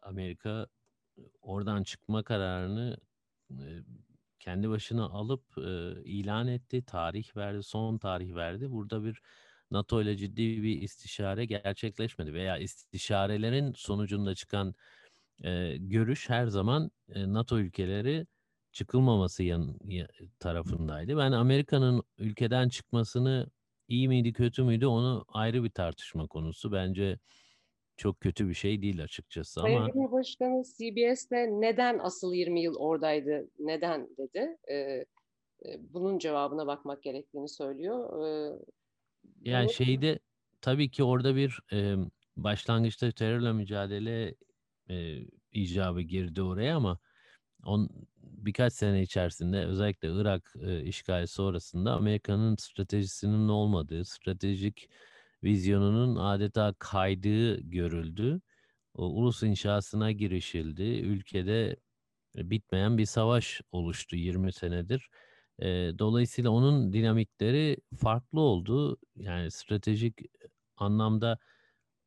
Amerika 0.03 0.67
oradan 1.43 1.83
çıkma 1.83 2.23
kararını 2.23 2.97
e, 3.51 3.65
kendi 4.41 4.71
başına 4.71 5.05
alıp 5.05 5.59
e, 5.59 6.03
ilan 6.05 6.49
etti, 6.49 6.85
tarih 6.87 7.37
verdi, 7.37 7.63
son 7.63 7.99
tarih 7.99 8.35
verdi. 8.35 8.71
Burada 8.71 9.05
bir 9.05 9.21
NATO 9.71 10.03
ile 10.03 10.17
ciddi 10.17 10.63
bir 10.63 10.83
istişare 10.83 11.45
gerçekleşmedi 11.45 12.35
veya 12.35 12.59
istişarelerin 12.59 13.73
sonucunda 13.77 14.35
çıkan 14.35 14.75
e, 15.45 15.77
görüş 15.77 16.31
her 16.31 16.47
zaman 16.47 16.91
e, 17.09 17.33
NATO 17.33 17.59
ülkeleri 17.59 18.27
çıkılmaması 18.73 19.43
yan, 19.43 19.79
ya, 19.85 20.09
tarafındaydı. 20.39 21.17
Ben 21.17 21.33
Amerika'nın 21.33 22.03
ülkeden 22.19 22.69
çıkmasını 22.69 23.51
iyi 23.89 24.09
miydi 24.09 24.33
kötü 24.33 24.63
müydü 24.63 24.87
onu 24.87 25.25
ayrı 25.29 25.65
bir 25.65 25.71
tartışma 25.71 26.27
konusu. 26.27 26.73
Bence 26.73 27.19
çok 27.97 28.21
kötü 28.21 28.49
bir 28.49 28.55
şey 28.55 28.83
değil 28.83 29.03
açıkçası 29.03 29.61
Sayın 29.61 29.77
ama 29.77 29.93
Cumhurbaşkanı 29.93 30.63
CBS'te 30.65 31.47
neden 31.51 31.99
asıl 31.99 32.35
20 32.35 32.63
yıl 32.63 32.75
oradaydı, 32.77 33.51
neden 33.59 34.09
dedi. 34.19 34.57
Ee, 34.71 35.05
bunun 35.79 36.19
cevabına 36.19 36.67
bakmak 36.67 37.03
gerektiğini 37.03 37.49
söylüyor. 37.49 38.23
Ee, 38.27 38.59
yani 39.41 39.65
bunu... 39.65 39.73
şeyde 39.73 40.19
tabii 40.61 40.91
ki 40.91 41.05
orada 41.05 41.37
bir 41.37 41.61
e, 41.73 41.95
başlangıçta 42.37 43.13
terörle 43.13 43.53
mücadele 43.53 44.35
e, 44.91 45.19
icabı 45.53 46.01
girdi 46.01 46.43
oraya 46.43 46.77
ama 46.77 46.99
on 47.65 47.89
birkaç 48.23 48.73
sene 48.73 49.03
içerisinde 49.03 49.65
özellikle 49.65 50.09
Irak 50.09 50.55
e, 50.63 50.83
işgali 50.83 51.27
sonrasında 51.27 51.93
Amerika'nın 51.93 52.57
stratejisinin 52.57 53.49
olmadığı, 53.49 54.05
stratejik 54.05 54.89
vizyonunun 55.47 56.17
adeta 56.17 56.75
kaydığı 56.79 57.61
görüldü. 57.61 58.41
O, 58.95 59.07
ulus 59.07 59.43
inşasına 59.43 60.13
girişildi. 60.13 60.83
Ülkede 60.83 61.77
bitmeyen 62.37 62.99
bir 62.99 63.07
savaş 63.07 63.61
oluştu 63.73 64.17
20 64.17 64.53
senedir. 64.53 65.11
E, 65.59 65.67
dolayısıyla 65.99 66.51
onun 66.51 66.93
dinamikleri 66.93 67.77
farklı 67.99 68.41
oldu. 68.41 68.99
Yani 69.17 69.51
stratejik 69.51 70.19
anlamda 70.77 71.39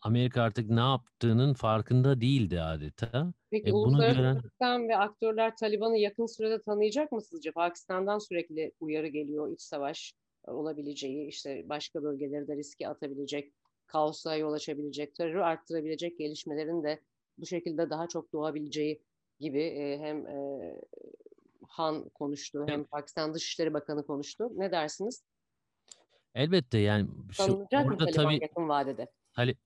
Amerika 0.01 0.41
artık 0.43 0.69
ne 0.69 0.79
yaptığının 0.79 1.53
farkında 1.53 2.21
değildi 2.21 2.61
adeta. 2.61 3.33
Peki 3.51 3.69
E, 3.69 3.73
uluslararası 3.73 4.49
gören 4.59 4.89
ve 4.89 4.97
aktörler 4.97 5.55
Taliban'ı 5.55 5.97
yakın 5.97 6.25
sürede 6.25 6.61
tanıyacak 6.61 7.11
mı 7.11 7.21
sizce? 7.21 7.51
Pakistan'dan 7.51 8.19
sürekli 8.19 8.71
uyarı 8.79 9.07
geliyor 9.07 9.53
iç 9.53 9.61
savaş 9.61 10.13
olabileceği, 10.49 11.27
işte 11.27 11.69
başka 11.69 12.03
bölgeleri 12.03 12.47
de 12.47 12.55
riske 12.55 12.87
atabilecek, 12.87 13.53
kaosa 13.87 14.35
yol 14.35 14.53
açabilecek, 14.53 15.15
terörü 15.15 15.39
arttırabilecek 15.39 16.17
gelişmelerin 16.19 16.83
de 16.83 16.99
bu 17.37 17.45
şekilde 17.45 17.89
daha 17.89 18.07
çok 18.07 18.33
doğabileceği 18.33 19.01
gibi 19.39 19.61
e, 19.61 19.99
hem 19.99 20.27
e, 20.27 20.59
Han 21.67 22.09
konuştu 22.09 22.65
hem 22.67 22.83
Pakistan 22.83 23.33
Dışişleri 23.33 23.73
Bakanı 23.73 24.05
konuştu. 24.05 24.49
Ne 24.55 24.71
dersiniz? 24.71 25.23
elbette 26.35 26.77
yani 26.77 27.07
şu 27.31 27.67
orada 27.73 28.11
tabii 28.11 28.39
yakın 28.41 28.69
vadede? 28.69 29.07
Tali- 29.33 29.57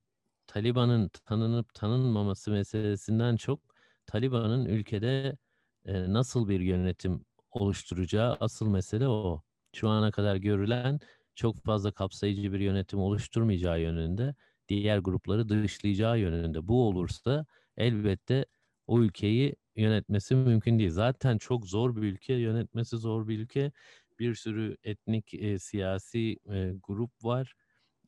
Taliban'ın 0.47 1.09
tanınıp 1.25 1.73
tanınmaması 1.73 2.51
meselesinden 2.51 3.35
çok 3.35 3.59
Taliban'ın 4.05 4.65
ülkede 4.65 5.37
e, 5.85 6.13
nasıl 6.13 6.49
bir 6.49 6.59
yönetim 6.59 7.25
oluşturacağı 7.51 8.37
asıl 8.39 8.67
mesele 8.67 9.07
o. 9.07 9.41
Şu 9.75 9.89
ana 9.89 10.11
kadar 10.11 10.35
görülen 10.35 10.99
çok 11.35 11.63
fazla 11.63 11.91
kapsayıcı 11.91 12.53
bir 12.53 12.59
yönetim 12.59 12.99
oluşturmayacağı 12.99 13.81
yönünde, 13.81 14.35
diğer 14.69 14.97
grupları 14.97 15.49
dışlayacağı 15.49 16.19
yönünde. 16.19 16.67
Bu 16.67 16.87
olursa 16.87 17.45
elbette 17.77 18.45
o 18.87 19.01
ülkeyi 19.01 19.55
yönetmesi 19.75 20.35
mümkün 20.35 20.79
değil. 20.79 20.89
Zaten 20.91 21.37
çok 21.37 21.67
zor 21.67 21.95
bir 21.95 22.01
ülke, 22.01 22.33
yönetmesi 22.33 22.97
zor 22.97 23.27
bir 23.27 23.39
ülke. 23.39 23.71
Bir 24.19 24.35
sürü 24.35 24.77
etnik, 24.83 25.33
e, 25.33 25.59
siyasi 25.59 26.37
e, 26.51 26.73
grup 26.83 27.11
var. 27.23 27.53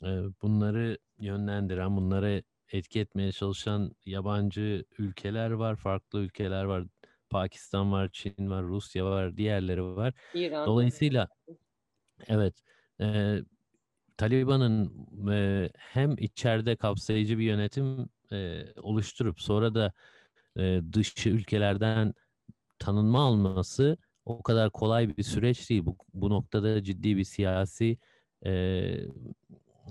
E, 0.04 0.08
bunları 0.42 0.98
yönlendiren, 1.20 1.98
bunları 1.98 2.44
etki 2.72 3.00
etmeye 3.00 3.32
çalışan 3.32 3.92
yabancı 4.06 4.86
ülkeler 4.98 5.52
var, 5.52 5.76
farklı 5.76 6.20
ülkeler 6.22 6.64
var. 6.64 6.84
Pakistan 7.30 7.92
var, 7.92 8.10
Çin 8.14 8.50
var, 8.50 8.64
Rusya 8.64 9.06
var, 9.06 9.38
diğerleri 9.38 9.84
var. 9.84 10.14
İran. 10.34 10.68
Dolayısıyla 10.68 11.28
evet 12.28 12.64
e, 13.02 13.38
Taliban'ın 14.18 15.08
e, 15.32 15.70
hem 15.78 16.16
içeride 16.18 16.76
kapsayıcı 16.76 17.38
bir 17.38 17.44
yönetim 17.44 18.10
e, 18.32 18.66
oluşturup 18.82 19.42
sonra 19.42 19.76
da 19.76 19.94
e, 20.58 20.82
dış 20.94 21.28
ülkelerden 21.28 22.14
tanınma 22.80 23.26
alması 23.26 23.98
o 24.26 24.44
kadar 24.44 24.72
kolay 24.72 25.18
bir 25.18 25.24
süreç 25.24 25.70
değil. 25.70 25.86
Bu, 25.86 25.98
bu 26.14 26.30
noktada 26.30 26.84
ciddi 26.84 27.18
bir 27.18 27.24
siyasi 27.24 27.98
e, 28.46 28.52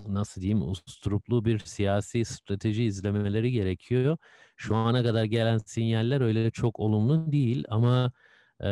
nasıl 0.09 0.41
diyeyim 0.41 0.71
usturuplu 0.71 1.45
bir 1.45 1.59
siyasi 1.59 2.25
strateji 2.25 2.85
izlemeleri 2.85 3.53
gerekiyor. 3.53 4.17
Şu 4.57 4.77
ana 4.77 5.03
kadar 5.03 5.25
gelen 5.25 5.59
sinyaller 5.59 6.21
öyle 6.21 6.51
çok 6.51 6.81
olumlu 6.81 7.33
değil 7.33 7.65
ama 7.69 8.13
e, 8.65 8.69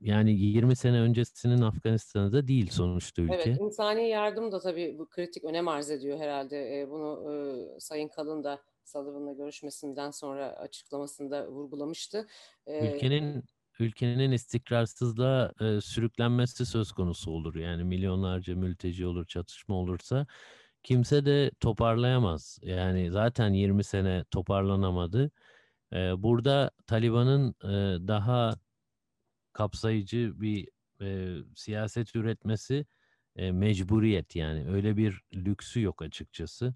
yani 0.00 0.32
20 0.32 0.76
sene 0.76 1.00
öncesinin 1.00 1.62
Afganistan'da 1.62 2.46
değil 2.46 2.70
sonuçta 2.70 3.22
ülke. 3.22 3.34
Evet, 3.34 3.60
insani 3.60 4.08
yardım 4.08 4.52
da 4.52 4.60
tabii 4.60 4.96
bu 4.98 5.08
kritik 5.08 5.44
önem 5.44 5.68
arz 5.68 5.90
ediyor 5.90 6.18
herhalde. 6.18 6.80
E, 6.80 6.90
bunu 6.90 7.32
e, 7.32 7.80
Sayın 7.80 8.08
Kalın 8.08 8.44
da 8.44 8.62
Sullivan'la 8.84 9.32
görüşmesinden 9.32 10.10
sonra 10.10 10.46
açıklamasında 10.48 11.48
vurgulamıştı. 11.48 12.26
E, 12.66 12.94
Ülkenin 12.94 13.44
ülkenin 13.78 14.32
istikrarsızlığa 14.32 15.52
e, 15.60 15.80
sürüklenmesi 15.80 16.66
söz 16.66 16.92
konusu 16.92 17.30
olur. 17.30 17.54
Yani 17.54 17.84
milyonlarca 17.84 18.56
mülteci 18.56 19.06
olur, 19.06 19.26
çatışma 19.26 19.74
olursa 19.74 20.26
kimse 20.82 21.26
de 21.26 21.50
toparlayamaz. 21.60 22.58
Yani 22.62 23.10
zaten 23.10 23.52
20 23.52 23.84
sene 23.84 24.24
toparlanamadı. 24.30 25.30
E, 25.92 26.22
burada 26.22 26.70
Taliban'ın 26.86 27.50
e, 27.64 28.08
daha 28.08 28.54
kapsayıcı 29.52 30.32
bir 30.40 30.68
e, 31.02 31.38
siyaset 31.56 32.16
üretmesi 32.16 32.86
e, 33.36 33.52
mecburiyet 33.52 34.36
yani 34.36 34.68
öyle 34.68 34.96
bir 34.96 35.22
lüksü 35.34 35.80
yok 35.82 36.02
açıkçası. 36.02 36.74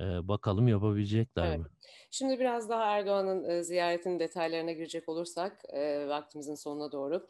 E, 0.00 0.28
bakalım 0.28 0.68
yapabilecekler 0.68 1.46
Evet. 1.46 1.58
mi? 1.58 1.66
Şimdi 2.10 2.40
biraz 2.40 2.68
daha 2.68 2.84
Erdoğan'ın 2.84 3.50
e, 3.50 3.62
ziyaretinin 3.62 4.18
detaylarına 4.18 4.72
girecek 4.72 5.08
olursak 5.08 5.62
e, 5.72 6.08
vaktimizin 6.08 6.54
sonuna 6.54 6.92
doğru. 6.92 7.26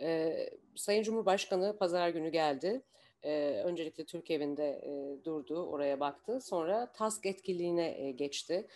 E, 0.00 0.36
Sayın 0.76 1.02
Cumhurbaşkanı 1.02 1.76
pazar 1.78 2.08
günü 2.08 2.28
geldi. 2.28 2.82
E, 3.22 3.62
öncelikle 3.64 4.04
Türk 4.04 4.30
evinde 4.30 4.68
e, 4.68 5.24
durdu, 5.24 5.66
oraya 5.66 6.00
baktı. 6.00 6.40
Sonra 6.40 6.92
TASK 6.92 7.26
etkinliğine 7.26 8.06
e, 8.06 8.10
geçti. 8.10 8.66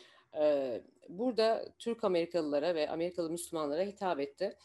E, 0.41 0.81
burada 1.09 1.65
Türk 1.79 2.05
Amerikalılara 2.05 2.75
ve 2.75 2.91
Amerikalı 2.91 3.31
Müslümanlara 3.31 3.83
hitap 3.83 4.21
etti. 4.21 4.57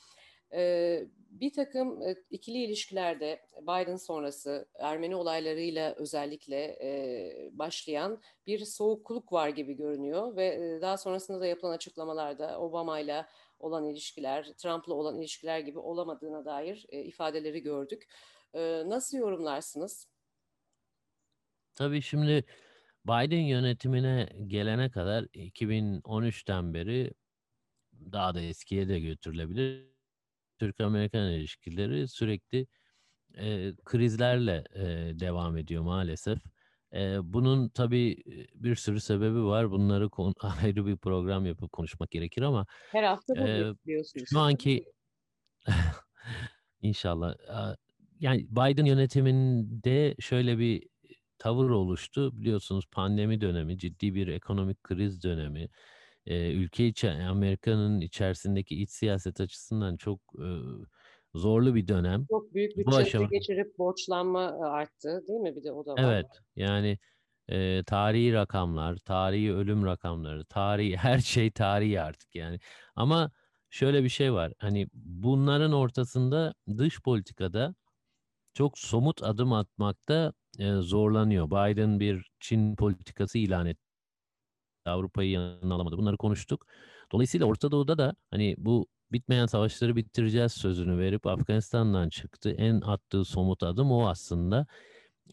E, 0.53 1.05
bir 1.29 1.53
takım 1.53 2.01
e, 2.01 2.15
ikili 2.29 2.57
ilişkilerde 2.63 3.41
Biden 3.61 3.95
sonrası 3.95 4.69
Ermeni 4.79 5.15
olaylarıyla 5.15 5.93
özellikle 5.97 6.77
e, 6.81 7.49
başlayan 7.51 8.21
bir 8.47 8.65
soğukluk 8.65 9.33
var 9.33 9.49
gibi 9.49 9.73
görünüyor 9.73 10.35
ve 10.35 10.45
e, 10.45 10.81
daha 10.81 10.97
sonrasında 10.97 11.39
da 11.39 11.45
yapılan 11.45 11.73
açıklamalarda 11.73 12.59
Obama'yla 12.59 13.29
olan 13.59 13.85
ilişkiler, 13.85 14.53
Trump'la 14.57 14.93
olan 14.93 15.19
ilişkiler 15.19 15.59
gibi 15.59 15.79
olamadığına 15.79 16.45
dair 16.45 16.85
e, 16.89 17.03
ifadeleri 17.03 17.61
gördük. 17.61 18.07
E, 18.53 18.83
nasıl 18.85 19.17
yorumlarsınız? 19.17 20.07
Tabii 21.75 22.01
şimdi 22.01 22.45
Biden 23.05 23.41
yönetimine 23.41 24.29
gelene 24.47 24.91
kadar 24.91 25.23
2013'ten 25.23 26.73
beri 26.73 27.11
daha 27.93 28.35
da 28.35 28.41
eskiye 28.41 28.89
de 28.89 28.99
götürülebilir. 28.99 29.88
Türk-Amerikan 30.59 31.31
ilişkileri 31.31 32.07
sürekli 32.07 32.67
e, 33.37 33.71
krizlerle 33.85 34.63
e, 34.75 34.83
devam 35.19 35.57
ediyor 35.57 35.83
maalesef. 35.83 36.39
E, 36.93 37.17
bunun 37.23 37.69
tabii 37.69 38.11
e, 38.11 38.33
bir 38.55 38.75
sürü 38.75 38.99
sebebi 38.99 39.43
var. 39.43 39.71
Bunları 39.71 40.09
kon- 40.09 40.33
ayrı 40.63 40.85
bir 40.85 40.97
program 40.97 41.45
yapıp 41.45 41.71
konuşmak 41.71 42.11
gerekir 42.11 42.41
ama 42.41 42.65
Her 42.91 43.03
hafta 43.03 43.33
bu 43.35 43.39
Ee, 43.47 43.73
diyorsunuz. 43.85 44.25
şu 44.29 44.39
anki 44.39 44.85
inşallah 46.81 47.35
yani 48.19 48.47
Biden 48.51 48.85
yönetiminde 48.85 50.15
şöyle 50.19 50.59
bir 50.59 50.83
tavır 51.37 51.69
oluştu. 51.69 52.31
Biliyorsunuz 52.41 52.85
pandemi 52.91 53.41
dönemi, 53.41 53.77
ciddi 53.77 54.15
bir 54.15 54.27
ekonomik 54.27 54.83
kriz 54.83 55.23
dönemi. 55.23 55.67
Ee, 56.25 56.51
ülke 56.51 56.87
içi 56.87 57.11
Amerika'nın 57.11 58.01
içerisindeki 58.01 58.81
iç 58.81 58.89
siyaset 58.89 59.41
açısından 59.41 59.97
çok 59.97 60.19
e, 60.39 60.47
zorlu 61.35 61.75
bir 61.75 61.87
dönem. 61.87 62.25
Çok 62.29 62.53
büyük 62.53 62.75
Bu 62.75 62.79
bütçe 62.79 62.95
aşama- 62.95 63.29
geçirip 63.29 63.77
borçlanma 63.77 64.43
e, 64.43 64.65
arttı 64.65 65.23
değil 65.27 65.39
mi? 65.39 65.55
Bir 65.55 65.63
de 65.63 65.71
o 65.71 65.85
da 65.85 65.93
var. 65.93 66.03
Evet, 66.03 66.25
yani 66.55 66.97
e, 67.49 67.83
tarihi 67.83 68.33
rakamlar, 68.33 68.97
tarihi 68.97 69.53
ölüm 69.53 69.85
rakamları, 69.85 70.45
tarihi 70.45 70.97
her 70.97 71.19
şey 71.19 71.51
tarihi 71.51 72.01
artık 72.01 72.35
yani. 72.35 72.59
Ama 72.95 73.31
şöyle 73.69 74.03
bir 74.03 74.09
şey 74.09 74.33
var. 74.33 74.53
Hani 74.57 74.87
bunların 74.93 75.71
ortasında 75.71 76.53
dış 76.77 77.01
politikada 77.01 77.75
çok 78.53 78.79
somut 78.79 79.23
adım 79.23 79.53
atmakta 79.53 80.33
e, 80.59 80.73
zorlanıyor. 80.73 81.47
Biden 81.47 81.99
bir 81.99 82.31
Çin 82.39 82.75
politikası 82.75 83.37
ilan 83.37 83.65
etti. 83.65 83.88
Avrupa'yı 84.89 85.29
yanına 85.31 85.75
alamadı. 85.75 85.97
Bunları 85.97 86.17
konuştuk. 86.17 86.65
Dolayısıyla 87.11 87.45
Orta 87.47 87.71
Doğu'da 87.71 87.97
da 87.97 88.15
hani 88.31 88.55
bu 88.57 88.87
bitmeyen 89.11 89.45
savaşları 89.45 89.95
bitireceğiz 89.95 90.51
sözünü 90.53 90.97
verip 90.97 91.27
Afganistan'dan 91.27 92.09
çıktı. 92.09 92.51
En 92.51 92.81
attığı 92.81 93.25
somut 93.25 93.63
adım 93.63 93.91
o 93.91 94.07
aslında. 94.07 94.67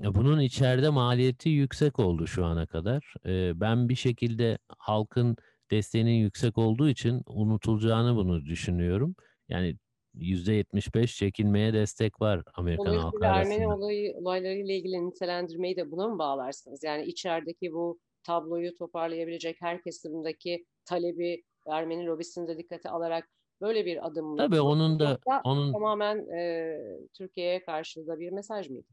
E, 0.05 0.15
Bunun 0.15 0.41
içeride 0.41 0.89
maliyeti 0.89 1.49
yüksek 1.49 1.99
oldu 1.99 2.27
şu 2.27 2.45
ana 2.45 2.67
kadar. 2.67 3.15
E, 3.27 3.61
Ben 3.61 3.89
bir 3.89 3.95
şekilde 3.95 4.59
halkın 4.79 5.37
desteğinin 5.71 6.11
yüksek 6.15 6.59
olduğu 6.59 6.89
için 6.89 7.23
unutulacağını 7.27 8.17
bunu 8.17 8.45
düşünüyorum. 8.45 9.17
Yani 9.49 9.77
%75 10.15 11.17
çekilmeye 11.17 11.73
destek 11.73 12.21
var 12.21 12.43
Amerikan 12.55 12.85
halkı 12.85 13.17
Dolayısıyla 13.17 13.35
Ermeni 13.41 13.67
arasında. 13.67 13.85
olayı, 13.85 14.15
olaylarıyla 14.17 14.75
ilgili 14.75 15.07
nitelendirmeyi 15.07 15.77
de 15.77 15.91
buna 15.91 16.09
mı 16.09 16.19
bağlarsınız? 16.19 16.83
Yani 16.85 17.05
içerideki 17.05 17.73
bu 17.73 17.99
tabloyu 18.27 18.75
toparlayabilecek 18.75 19.57
her 19.61 19.83
kesimdeki 19.83 20.67
talebi 20.85 21.43
Ermeni 21.67 22.07
lobisini 22.07 22.49
de 22.49 22.59
dikkate 22.59 22.91
alarak 22.91 23.29
böyle 23.61 23.87
bir 23.87 24.07
adım? 24.07 24.37
Tabii 24.37 24.61
onun 24.61 25.01
da 25.01 25.19
onun 25.45 25.73
tamamen 25.73 26.39
e, 26.39 26.79
Türkiye'ye 27.19 27.65
karşı 27.65 28.07
da 28.07 28.19
bir 28.19 28.33
mesaj 28.33 28.69
mıydı? 28.71 28.89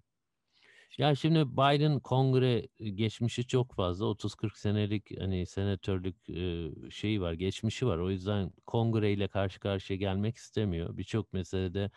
Ya 0.97 1.15
şimdi 1.15 1.51
Biden 1.51 1.99
kongre 1.99 2.67
e, 2.79 2.89
geçmişi 2.89 3.47
çok 3.47 3.73
fazla 3.75 4.05
30-40 4.05 4.57
senelik 4.57 5.21
hani 5.21 5.45
senatörlük 5.45 6.29
e, 6.29 6.71
şeyi 6.91 7.21
var, 7.21 7.33
geçmişi 7.33 7.87
var. 7.87 7.97
O 7.97 8.09
yüzden 8.09 8.51
kongreyle 8.67 9.27
karşı 9.27 9.59
karşıya 9.59 9.97
gelmek 9.97 10.37
istemiyor. 10.37 10.97
Birçok 10.97 11.33
meselede 11.33 11.91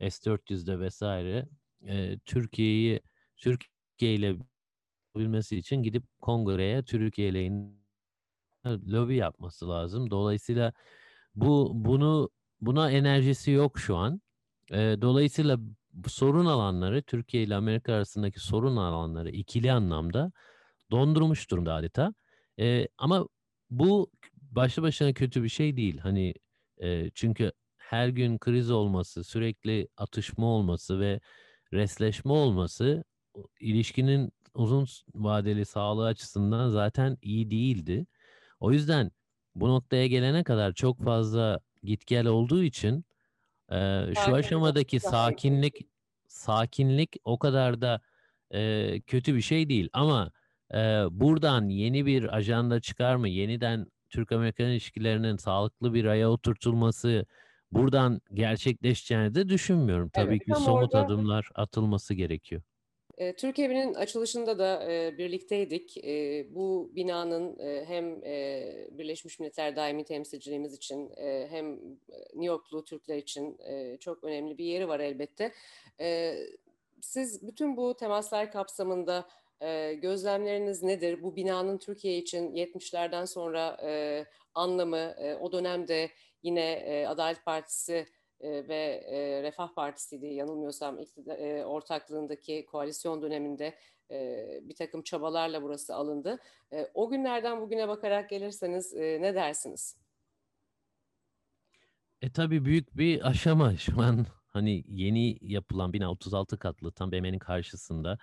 S-400'de 0.00 0.80
vesaire 0.80 1.48
e, 1.86 2.18
Türkiye'yi 2.18 3.00
Türkiye 3.36 4.14
ile 4.14 4.36
bilmesi 5.16 5.56
için 5.58 5.82
gidip 5.82 6.04
kongreye 6.20 6.82
Türkiye 6.84 7.34
lehine 7.34 7.70
lobi 8.66 9.16
yapması 9.16 9.68
lazım. 9.68 10.10
Dolayısıyla 10.10 10.72
bu 11.34 11.72
bunu 11.74 12.30
buna 12.60 12.90
enerjisi 12.90 13.50
yok 13.50 13.78
şu 13.80 13.96
an. 13.96 14.20
Eee, 14.72 15.02
dolayısıyla 15.02 15.58
sorun 16.08 16.46
alanları 16.46 17.02
Türkiye 17.02 17.42
ile 17.44 17.56
Amerika 17.56 17.94
arasındaki 17.94 18.40
sorun 18.40 18.76
alanları 18.76 19.30
ikili 19.30 19.72
anlamda 19.72 20.32
dondurmuş 20.90 21.50
durumda 21.50 21.74
adeta. 21.74 22.14
Eee, 22.58 22.88
ama 22.98 23.28
bu 23.70 24.10
başlı 24.42 24.82
başına 24.82 25.12
kötü 25.14 25.42
bir 25.44 25.48
şey 25.48 25.76
değil. 25.76 25.98
Hani 25.98 26.34
eee, 26.80 27.10
çünkü 27.14 27.52
her 27.78 28.08
gün 28.08 28.38
kriz 28.38 28.70
olması, 28.70 29.24
sürekli 29.24 29.88
atışma 29.96 30.46
olması 30.46 31.00
ve 31.00 31.20
resleşme 31.72 32.32
olması 32.32 33.04
ilişkinin 33.60 34.32
uzun 34.54 34.86
vadeli 35.14 35.66
sağlığı 35.66 36.06
açısından 36.06 36.68
zaten 36.70 37.18
iyi 37.22 37.50
değildi. 37.50 38.06
O 38.60 38.72
yüzden 38.72 39.10
bu 39.54 39.68
noktaya 39.68 40.06
gelene 40.06 40.44
kadar 40.44 40.72
çok 40.74 41.02
fazla 41.04 41.60
git 41.84 42.06
gel 42.06 42.26
olduğu 42.26 42.62
için 42.62 43.04
eee, 43.72 44.12
şu 44.16 44.34
aşamadaki 44.34 45.00
sakinlik 45.00 45.86
sakinlik 46.28 47.16
o 47.24 47.38
kadar 47.38 47.80
da 47.80 48.00
eee, 48.54 49.00
kötü 49.06 49.34
bir 49.36 49.40
şey 49.42 49.68
değil. 49.68 49.88
Ama 49.92 50.32
eee, 50.74 51.04
buradan 51.10 51.68
yeni 51.68 52.06
bir 52.06 52.36
ajanda 52.36 52.80
çıkar 52.80 53.16
mı? 53.16 53.28
Yeniden 53.28 53.86
Türk-Amerikan 54.10 54.66
ilişkilerinin 54.70 55.36
sağlıklı 55.36 55.94
bir 55.94 56.04
aya 56.04 56.30
oturtulması 56.30 57.26
buradan 57.72 58.20
gerçekleşeceğini 58.34 59.34
de 59.34 59.48
düşünmüyorum. 59.48 60.10
Tabii 60.10 60.26
Evet, 60.34 60.44
ki 60.46 60.54
somut 60.54 60.94
orada- 60.94 61.04
adımlar 61.06 61.48
atılması 61.54 62.14
gerekiyor. 62.14 62.62
E, 63.20 63.32
Türk 63.32 63.58
Evi'nin 63.58 63.94
açılışında 63.94 64.58
da 64.58 64.88
birlikteydik. 65.18 65.96
Bu 66.54 66.90
binanın 66.94 67.58
hem 67.86 68.22
Birleşmiş 68.98 69.40
Milletler 69.40 69.76
Daimi 69.76 70.04
Temsilciliğimiz 70.04 70.74
için 70.74 71.12
hem 71.50 71.72
New 72.34 72.44
Yorklu 72.44 72.84
Türkler 72.84 73.16
için 73.16 73.58
çok 74.00 74.24
önemli 74.24 74.58
bir 74.58 74.64
yeri 74.64 74.88
var 74.88 75.00
elbette. 75.00 75.52
Siz 77.00 77.46
bütün 77.46 77.76
bu 77.76 77.96
temaslar 77.96 78.52
kapsamında 78.52 79.28
gözlemleriniz 80.02 80.82
nedir? 80.82 81.22
Bu 81.22 81.36
binanın 81.36 81.78
Türkiye 81.78 82.18
için 82.18 82.54
70'lerden 82.54 83.24
sonra 83.24 83.76
anlamı, 84.54 85.14
o 85.40 85.52
dönemde 85.52 86.10
yine 86.42 87.04
Adalet 87.08 87.44
Partisi 87.44 88.06
ve 88.42 89.04
e, 89.06 89.42
Refah 89.42 89.74
Partisi'ydi 89.74 90.26
yanılmıyorsam 90.26 90.98
ortaklığındaki 91.64 92.66
koalisyon 92.66 93.22
döneminde 93.22 93.74
bir 94.62 94.74
takım 94.74 95.02
çabalarla 95.02 95.62
burası 95.62 95.94
alındı. 95.94 96.38
O 96.94 97.10
günlerden 97.10 97.60
bugüne 97.60 97.88
bakarak 97.88 98.30
gelirseniz 98.30 98.92
ne 98.94 99.34
dersiniz? 99.34 99.96
E 102.22 102.32
tabii 102.32 102.64
büyük 102.64 102.96
bir 102.96 103.28
aşama 103.28 103.76
şu 103.76 104.00
an 104.00 104.26
hani 104.46 104.84
yeni 104.86 105.38
yapılan 105.40 105.92
bina 105.92 106.10
36 106.10 106.58
katlı 106.58 106.92
tam 106.92 107.12
BM'nin 107.12 107.38
karşısında. 107.38 108.18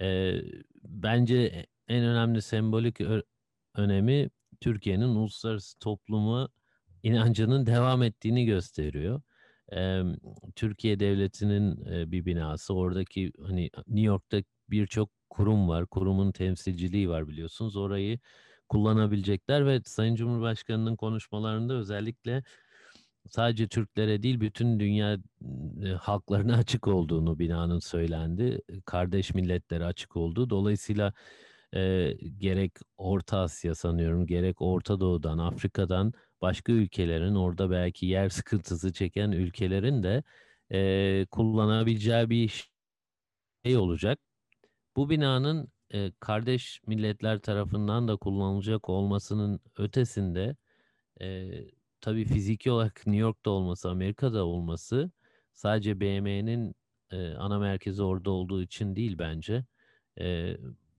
E, 0.00 0.34
bence 0.82 1.66
en 1.88 2.04
önemli 2.04 2.42
sembolik 2.42 3.00
önemi 3.74 4.30
Türkiye'nin 4.60 5.08
uluslararası 5.08 5.78
topluma 5.78 6.48
inancının 7.02 7.66
devam 7.66 8.02
ettiğini 8.02 8.44
gösteriyor. 8.44 9.20
E, 9.72 10.02
Türkiye 10.56 11.00
Devleti'nin 11.00 11.86
e, 11.86 12.10
bir 12.10 12.24
binası 12.24 12.74
oradaki 12.74 13.32
hani 13.46 13.70
New 13.88 14.06
York'ta 14.06 14.42
birçok 14.70 15.10
kurum 15.30 15.68
var. 15.68 15.86
Kurumun 15.86 16.32
temsilciliği 16.32 17.08
var 17.08 17.28
biliyorsunuz. 17.28 17.76
Orayı 17.76 18.18
kullanabilecekler 18.68 19.66
ve 19.66 19.80
Sayın 19.84 20.14
Cumhurbaşkanı'nın 20.14 20.96
konuşmalarında 20.96 21.74
özellikle 21.74 22.42
sadece 23.30 23.68
Türklere 23.68 24.22
değil 24.22 24.40
bütün 24.40 24.80
dünya 24.80 25.18
e, 25.84 25.88
halklarına 25.88 26.56
açık 26.56 26.88
olduğunu 26.88 27.38
binanın 27.38 27.78
söylendi. 27.78 28.60
Kardeş 28.84 29.34
milletlere 29.34 29.84
açık 29.84 30.16
olduğu. 30.16 30.50
Dolayısıyla 30.50 31.12
e, 31.74 32.12
gerek 32.38 32.72
Orta 32.98 33.38
Asya 33.38 33.74
sanıyorum 33.74 34.26
gerek 34.26 34.62
Orta 34.62 35.00
Doğu'dan, 35.00 35.38
Afrika'dan 35.38 36.12
başka 36.42 36.72
ülkelerin 36.72 37.34
orada 37.34 37.70
belki 37.70 38.06
yer 38.06 38.28
sıkıntısı 38.28 38.92
çeken 38.92 39.32
ülkelerin 39.32 40.02
de 40.02 40.22
e, 40.72 41.26
kullanabileceği 41.30 42.30
bir 42.30 42.70
şey 43.64 43.76
olacak. 43.76 44.18
Bu 44.96 45.10
binanın 45.10 45.68
e, 45.94 46.12
kardeş 46.20 46.82
milletler 46.86 47.38
tarafından 47.40 48.08
da 48.08 48.16
kullanılacak 48.16 48.88
olmasının 48.88 49.60
ötesinde 49.76 50.56
e, 51.20 51.50
tabii 52.00 52.24
fiziki 52.24 52.70
olarak 52.70 52.94
New 53.06 53.20
York'ta 53.20 53.50
olması, 53.50 53.90
Amerika'da 53.90 54.46
olması 54.46 55.10
sadece 55.54 56.00
BM'nin 56.00 56.74
e, 57.10 57.34
ana 57.34 57.58
merkezi 57.58 58.02
orada 58.02 58.30
olduğu 58.30 58.62
için 58.62 58.96
değil 58.96 59.18
bence. 59.18 59.64
E, 60.20 60.56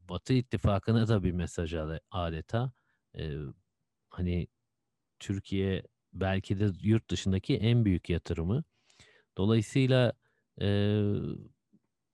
Batı 0.10 0.34
ittifakına 0.34 1.08
da 1.08 1.23
bir 1.23 1.32
mesaj 1.32 1.73
ade- 1.73 1.99
adeta. 2.12 2.71
E, 3.19 3.34
hani 4.10 4.47
Türkiye 5.19 5.84
belki 6.13 6.60
de 6.60 6.69
yurt 6.82 7.10
dışındaki 7.12 7.58
en 7.58 7.86
büyük 7.86 8.10
yatırımı. 8.10 8.63
Dolayısıyla 9.38 10.13
e, 10.62 10.67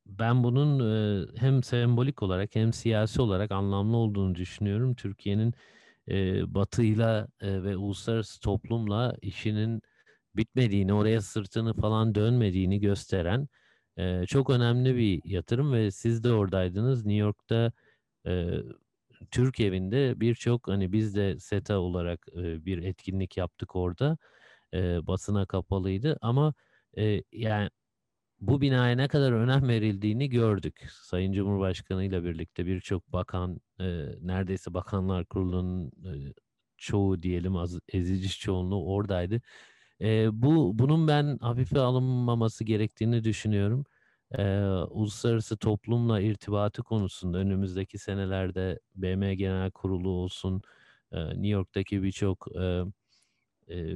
ben 0.06 0.44
bunun 0.44 0.80
e, 0.80 1.28
hem 1.40 1.64
sembolik 1.64 2.24
olarak 2.24 2.56
hem 2.56 2.74
siyasi 2.74 3.22
olarak 3.22 3.52
anlamlı 3.52 3.98
olduğunu 3.98 4.36
düşünüyorum. 4.36 4.96
Türkiye'nin 4.96 5.54
e, 6.10 6.54
Batı'yla 6.54 7.28
e, 7.42 7.64
ve 7.64 7.78
uluslararası 7.78 8.40
toplumla 8.40 9.16
işinin 9.22 9.82
bitmediğini, 10.36 10.94
oraya 10.94 11.22
sırtını 11.22 11.74
falan 11.74 12.16
dönmediğini 12.16 12.80
gösteren 12.80 13.48
e, 13.98 14.26
çok 14.26 14.50
önemli 14.50 14.96
bir 14.96 15.22
yatırım 15.26 15.74
ve 15.74 15.92
siz 15.92 16.24
de 16.24 16.34
oradaydınız. 16.34 17.06
New 17.06 17.20
York'ta 17.20 17.72
e, 18.28 18.50
Türk 19.32 19.60
evinde 19.60 20.20
birçok 20.20 20.68
hani 20.68 20.92
biz 20.92 21.16
de 21.16 21.40
SETA 21.40 21.80
olarak 21.80 22.28
e, 22.38 22.66
bir 22.66 22.84
etkinlik 22.84 23.38
yaptık 23.38 23.76
orada. 23.76 24.18
E, 24.74 25.08
basına 25.08 25.46
kapalıydı 25.46 26.18
ama 26.22 26.54
e, 26.98 27.24
yani 27.32 27.70
bu 28.42 28.62
binaya 28.62 28.96
ne 28.96 29.08
kadar 29.08 29.32
önem 29.32 29.68
verildiğini 29.68 30.30
gördük. 30.30 30.88
Sayın 30.92 31.34
Cumhurbaşkanı 31.34 32.04
ile 32.06 32.24
birlikte 32.24 32.66
birçok 32.66 33.14
bakan, 33.14 33.60
e, 33.80 33.86
neredeyse 34.22 34.74
Bakanlar 34.74 35.26
Kurulu'nun 35.26 35.88
e, 35.88 36.34
çoğu 36.78 37.24
diyelim 37.24 37.56
az, 37.56 37.80
ezici 37.90 38.40
çoğunluğu 38.40 38.86
oradaydı. 38.94 39.42
E, 40.02 40.30
bu 40.34 40.80
bunun 40.80 41.08
ben 41.08 41.38
hafife 41.42 41.80
alınmaması 41.80 42.64
gerektiğini 42.64 43.24
düşünüyorum. 43.24 43.86
E, 44.32 44.60
uluslararası 44.90 45.58
toplumla 45.58 46.22
irtibatı 46.22 46.84
konusunda 46.84 47.38
önümüzdeki 47.38 47.98
senelerde 47.98 48.80
BM 48.96 49.36
Genel 49.36 49.72
Kurulu 49.72 50.10
olsun, 50.10 50.62
e, 51.12 51.26
New 51.30 51.48
York'taki 51.48 52.04
birçok 52.04 52.48
e, 52.56 52.84
e, 53.70 53.96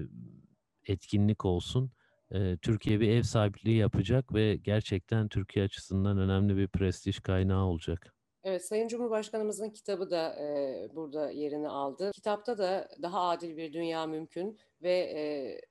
etkinlik 0.88 1.46
olsun 1.46 1.92
e, 2.32 2.58
Türkiye 2.58 3.00
bir 3.00 3.10
ev 3.10 3.24
sahipliği 3.24 3.78
yapacak 3.78 4.34
ve 4.34 4.56
gerçekten 4.56 5.28
Türkiye 5.28 5.66
açısından 5.66 6.18
önemli 6.18 6.58
bir 6.58 6.68
prestij 6.68 7.20
kaynağı 7.20 7.66
olacak. 7.66 8.14
Evet, 8.44 8.66
Sayın 8.66 8.88
Cumhurbaşkanımızın 8.88 9.70
kitabı 9.70 10.10
da 10.10 10.36
e, 10.36 10.88
burada 10.96 11.32
yerini 11.32 11.70
aldı. 11.70 12.12
Kitapta 12.14 12.58
da 12.58 12.90
daha 13.02 13.30
adil 13.30 13.58
bir 13.58 13.74
dünya 13.74 14.08
mümkün 14.08 14.60
ve 14.82 14.92
e, 14.92 15.22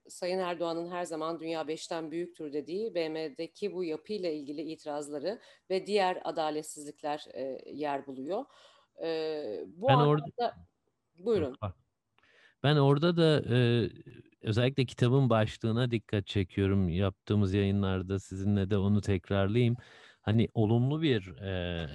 Sayın 0.09 0.39
Erdoğan'ın 0.39 0.91
her 0.91 1.05
zaman 1.05 1.41
dünya 1.41 1.69
beşten 1.69 2.11
büyüktür 2.11 2.53
dediği 2.53 2.95
BM'deki 2.95 3.73
bu 3.75 3.85
yapıyla 3.85 4.31
ilgili 4.31 4.63
itirazları 4.63 5.39
ve 5.71 5.87
diğer 5.87 6.21
adaletsizlikler 6.25 7.25
e, 7.35 7.59
yer 7.73 8.07
buluyor. 8.07 8.45
E, 9.03 9.65
bu 9.67 9.89
Ben 9.89 9.95
anlamda 9.95 10.11
orada 10.11 10.55
buyurun. 11.19 11.57
Ben 12.63 12.77
orada 12.77 13.17
da 13.17 13.43
e, 13.57 13.89
özellikle 14.43 14.87
kitabın 14.87 15.31
başlığına 15.31 15.91
dikkat 15.91 16.27
çekiyorum. 16.27 16.89
Yaptığımız 16.89 17.55
yayınlarda 17.55 18.19
sizinle 18.19 18.71
de 18.71 18.79
onu 18.79 19.01
tekrarlayayım. 19.01 19.77
Hani 20.23 20.49
olumlu 20.55 21.03
bir, 21.03 21.37
e, 21.37 21.87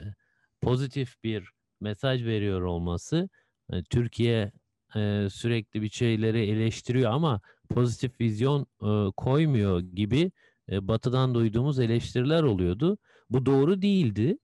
pozitif 0.63 1.23
bir 1.23 1.49
mesaj 1.81 2.25
veriyor 2.25 2.61
olması. 2.61 3.29
e, 3.73 3.83
Türkiye 3.83 4.51
e, 4.95 5.27
sürekli 5.31 5.81
bir 5.81 5.89
şeyleri 5.89 6.39
eleştiriyor 6.49 7.11
ama 7.11 7.41
pozitif 7.69 8.21
vizyon 8.21 8.61
e, 8.61 9.11
koymuyor 9.17 9.79
gibi 9.79 10.31
Batı'dan 10.71 11.35
duyduğumuz 11.35 11.79
eleştiriler 11.79 12.43
oluyordu. 12.43 12.97
Bu 13.29 13.45
doğru 13.45 13.81
değildi. 13.81 14.37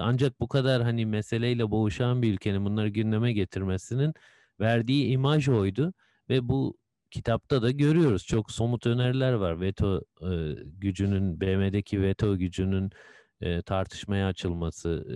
Ancak 0.00 0.40
bu 0.40 0.48
kadar 0.48 0.82
hani 0.82 1.06
meseleyle 1.06 1.70
boğuşan 1.70 2.22
bir 2.22 2.32
ülkenin 2.32 2.64
bunları 2.64 2.88
gündeme 2.88 3.32
getirmesinin 3.32 4.14
verdiği 4.60 5.06
imaj 5.06 5.48
oydu 5.48 5.92
ve 6.28 6.48
bu 6.48 6.76
kitapta 7.10 7.62
da 7.62 7.70
görüyoruz. 7.70 8.26
Çok 8.26 8.50
somut 8.50 8.86
öneriler 8.86 9.32
var. 9.32 9.60
Veto 9.60 10.02
gücünün, 10.64 11.40
BM'deki 11.40 12.02
veto 12.02 12.38
gücünün 12.38 12.90
tartışmaya 13.66 14.26
açılması 14.26 15.06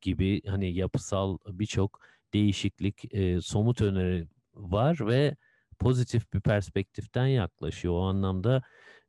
gibi 0.00 0.42
hani 0.46 0.74
yapısal 0.74 1.38
birçok 1.46 2.00
değişiklik, 2.34 3.14
e, 3.14 3.40
somut 3.40 3.80
öneri 3.80 4.28
var 4.54 4.98
ve 5.06 5.36
pozitif 5.78 6.32
bir 6.34 6.40
perspektiften 6.40 7.26
yaklaşıyor. 7.26 7.94
O 7.94 8.02
anlamda 8.02 8.62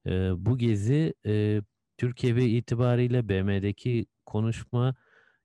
e, 0.08 0.12
bu 0.38 0.58
gezi 0.58 1.14
e, 1.26 1.62
Türkiye 1.98 2.36
itibariyle 2.36 3.30
BM'deki 3.30 4.06
konuşma 4.26 4.96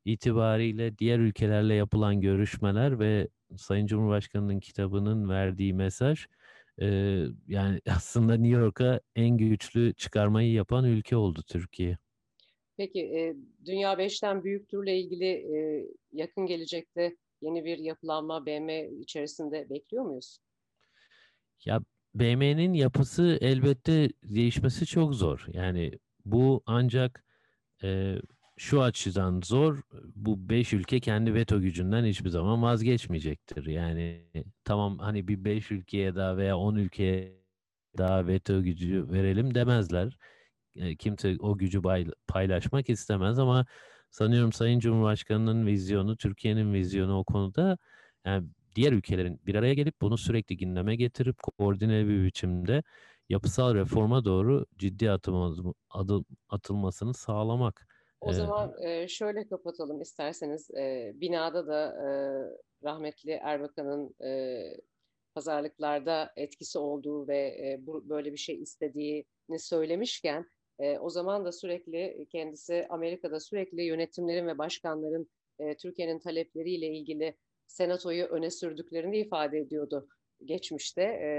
itibariyle 0.04 0.98
diğer 0.98 1.18
ülkelerle 1.18 1.74
yapılan 1.74 2.20
görüşmeler 2.20 2.98
ve 2.98 3.28
Sayın 3.56 3.86
Cumhurbaşkanı'nın 3.86 4.60
kitabının 4.60 5.28
verdiği 5.28 5.74
mesaj 5.74 6.26
e, 6.82 6.86
yani 7.48 7.80
aslında 7.90 8.36
New 8.36 8.60
York'a 8.60 9.00
en 9.16 9.36
güçlü 9.36 9.94
çıkarmayı 9.94 10.52
yapan 10.52 10.84
ülke 10.84 11.16
oldu 11.16 11.42
Türkiye. 11.48 11.98
Peki 12.78 13.00
e, 13.00 13.34
Dünya 13.66 13.98
Beşten 13.98 14.44
Büyüktür'le 14.44 14.86
ilgili 14.86 15.26
e, 15.26 15.86
yakın 16.12 16.46
gelecekte 16.46 17.16
yeni 17.42 17.64
bir 17.64 17.78
yapılanma 17.78 18.46
BM 18.46 18.88
içerisinde 19.00 19.70
bekliyor 19.70 20.04
muyuz? 20.04 20.38
Ya 21.64 21.80
BM'nin 22.14 22.74
yapısı 22.74 23.38
elbette 23.40 24.08
değişmesi 24.24 24.86
çok 24.86 25.14
zor. 25.14 25.46
Yani 25.52 25.92
bu 26.24 26.62
ancak 26.66 27.24
e, 27.82 28.14
şu 28.56 28.82
açıdan 28.82 29.40
zor. 29.44 29.80
Bu 30.16 30.48
beş 30.48 30.72
ülke 30.72 31.00
kendi 31.00 31.34
veto 31.34 31.60
gücünden 31.60 32.04
hiçbir 32.04 32.30
zaman 32.30 32.62
vazgeçmeyecektir. 32.62 33.66
Yani 33.66 34.24
tamam 34.64 34.98
hani 34.98 35.28
bir 35.28 35.44
beş 35.44 35.70
ülkeye 35.70 36.14
daha 36.14 36.36
veya 36.36 36.58
on 36.58 36.74
ülkeye 36.76 37.38
daha 37.98 38.26
veto 38.26 38.62
gücü 38.62 39.10
verelim 39.10 39.54
demezler. 39.54 40.18
E, 40.76 40.96
kimse 40.96 41.36
o 41.40 41.58
gücü 41.58 41.82
paylaşmak 42.28 42.88
istemez 42.88 43.38
ama 43.38 43.66
sanıyorum 44.10 44.52
Sayın 44.52 44.78
Cumhurbaşkanı'nın 44.78 45.66
vizyonu, 45.66 46.16
Türkiye'nin 46.16 46.72
vizyonu 46.72 47.18
o 47.18 47.24
konuda 47.24 47.78
yani 48.24 48.48
diğer 48.76 48.92
ülkelerin 48.92 49.40
bir 49.46 49.54
araya 49.54 49.74
gelip 49.74 50.00
bunu 50.00 50.18
sürekli 50.18 50.56
gündeme 50.56 50.96
getirip 50.96 51.38
koordine 51.42 52.08
bir 52.08 52.24
biçimde 52.24 52.82
yapısal 53.28 53.74
reforma 53.74 54.24
doğru 54.24 54.66
ciddi 54.76 55.10
atım, 55.10 55.74
adım 55.90 56.24
atılmasını 56.48 57.14
sağlamak. 57.14 57.86
O 58.20 58.32
zaman 58.32 58.82
e, 58.82 59.08
şöyle 59.08 59.48
kapatalım 59.48 60.00
isterseniz. 60.00 60.70
E, 60.70 61.12
binada 61.14 61.66
da 61.66 61.86
e, 61.86 62.08
rahmetli 62.84 63.30
Erbakan'ın 63.30 64.14
e, 64.24 64.62
pazarlıklarda 65.34 66.32
etkisi 66.36 66.78
olduğu 66.78 67.28
ve 67.28 67.38
e, 67.38 67.76
bu, 67.86 68.08
böyle 68.08 68.32
bir 68.32 68.38
şey 68.38 68.62
istediğini 68.62 69.58
söylemişken 69.58 70.46
o 70.78 71.10
zaman 71.10 71.44
da 71.44 71.52
sürekli 71.52 72.26
kendisi 72.30 72.86
Amerika'da 72.88 73.40
sürekli 73.40 73.82
yönetimlerin 73.82 74.46
ve 74.46 74.58
başkanların 74.58 75.28
e, 75.58 75.76
Türkiye'nin 75.76 76.18
talepleriyle 76.18 76.86
ilgili 76.86 77.36
senatoyu 77.66 78.24
öne 78.26 78.50
sürdüklerini 78.50 79.18
ifade 79.18 79.58
ediyordu 79.58 80.08
geçmişte 80.44 81.02
e, 81.02 81.30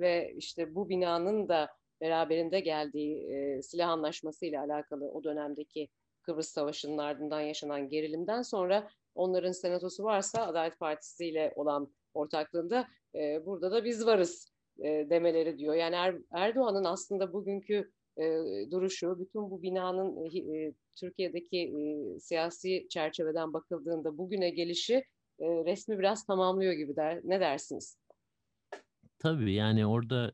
ve 0.00 0.32
işte 0.36 0.74
bu 0.74 0.88
binanın 0.88 1.48
da 1.48 1.68
beraberinde 2.00 2.60
geldiği 2.60 3.30
e, 3.30 3.62
silah 3.62 3.88
anlaşması 3.88 4.46
ile 4.46 4.60
alakalı 4.60 5.10
o 5.10 5.24
dönemdeki 5.24 5.88
Kıbrıs 6.22 6.48
Savaşı'nın 6.48 6.98
ardından 6.98 7.40
yaşanan 7.40 7.88
gerilimden 7.88 8.42
sonra 8.42 8.88
onların 9.14 9.52
senatosu 9.52 10.04
varsa 10.04 10.46
Adalet 10.46 10.78
Partisi 10.78 11.26
ile 11.26 11.52
olan 11.56 11.94
ortaklığında 12.14 12.88
e, 13.14 13.46
burada 13.46 13.70
da 13.70 13.84
biz 13.84 14.06
varız 14.06 14.52
e, 14.78 15.06
demeleri 15.10 15.58
diyor. 15.58 15.74
Yani 15.74 15.94
er, 15.94 16.16
Erdoğan'ın 16.32 16.84
aslında 16.84 17.32
bugünkü 17.32 17.92
e, 18.18 18.70
duruşu, 18.70 19.16
bütün 19.20 19.50
bu 19.50 19.62
binanın 19.62 20.16
e, 20.16 20.38
e, 20.38 20.72
Türkiye'deki 20.94 21.58
e, 21.58 22.20
siyasi 22.20 22.86
çerçeveden 22.90 23.52
bakıldığında 23.52 24.18
bugüne 24.18 24.50
gelişi 24.50 24.94
e, 25.40 25.46
resmi 25.46 25.98
biraz 25.98 26.26
tamamlıyor 26.26 26.72
gibi 26.72 26.96
der. 26.96 27.20
Ne 27.24 27.40
dersiniz? 27.40 27.98
Tabii 29.18 29.52
yani 29.52 29.86
orada 29.86 30.32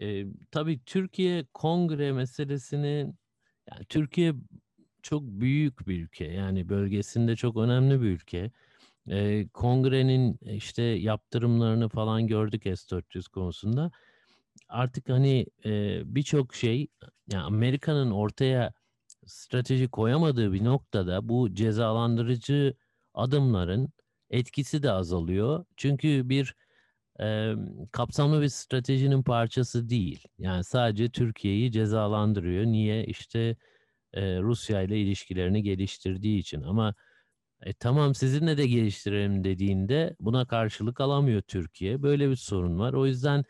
e, 0.00 0.24
tabii 0.50 0.84
Türkiye 0.84 1.44
kongre 1.54 2.12
meselesini 2.12 3.12
yani 3.70 3.84
Türkiye 3.88 4.34
çok 5.02 5.22
büyük 5.22 5.88
bir 5.88 6.02
ülke. 6.02 6.24
Yani 6.24 6.68
bölgesinde 6.68 7.36
çok 7.36 7.56
önemli 7.56 8.02
bir 8.02 8.06
ülke. 8.06 8.50
E, 9.10 9.48
kongrenin 9.48 10.38
işte 10.42 10.82
yaptırımlarını 10.82 11.88
falan 11.88 12.26
gördük 12.26 12.62
S-400 12.62 13.30
konusunda. 13.30 13.90
Artık 14.68 15.08
hani 15.08 15.46
e, 15.64 16.02
birçok 16.04 16.54
şey 16.54 16.88
yani 17.28 17.42
Amerika'nın 17.44 18.10
ortaya 18.10 18.72
strateji 19.26 19.88
koyamadığı 19.88 20.52
bir 20.52 20.64
noktada 20.64 21.28
bu 21.28 21.54
cezalandırıcı 21.54 22.74
adımların 23.14 23.88
etkisi 24.30 24.82
de 24.82 24.92
azalıyor. 24.92 25.64
Çünkü 25.76 26.28
bir 26.28 26.54
e, 27.20 27.54
kapsamlı 27.92 28.42
bir 28.42 28.48
stratejinin 28.48 29.22
parçası 29.22 29.88
değil. 29.88 30.24
Yani 30.38 30.64
sadece 30.64 31.10
Türkiye'yi 31.10 31.72
cezalandırıyor. 31.72 32.64
Niye? 32.64 33.04
İşte 33.06 33.56
e, 34.14 34.40
Rusya 34.40 34.82
ile 34.82 35.00
ilişkilerini 35.00 35.62
geliştirdiği 35.62 36.38
için 36.38 36.62
ama 36.62 36.94
e, 37.62 37.72
tamam 37.74 38.14
sizinle 38.14 38.56
de 38.58 38.66
geliştirelim 38.66 39.44
dediğinde 39.44 40.16
buna 40.20 40.46
karşılık 40.46 41.00
alamıyor 41.00 41.42
Türkiye. 41.42 42.02
Böyle 42.02 42.30
bir 42.30 42.36
sorun 42.36 42.78
var. 42.78 42.92
O 42.92 43.06
yüzden 43.06 43.44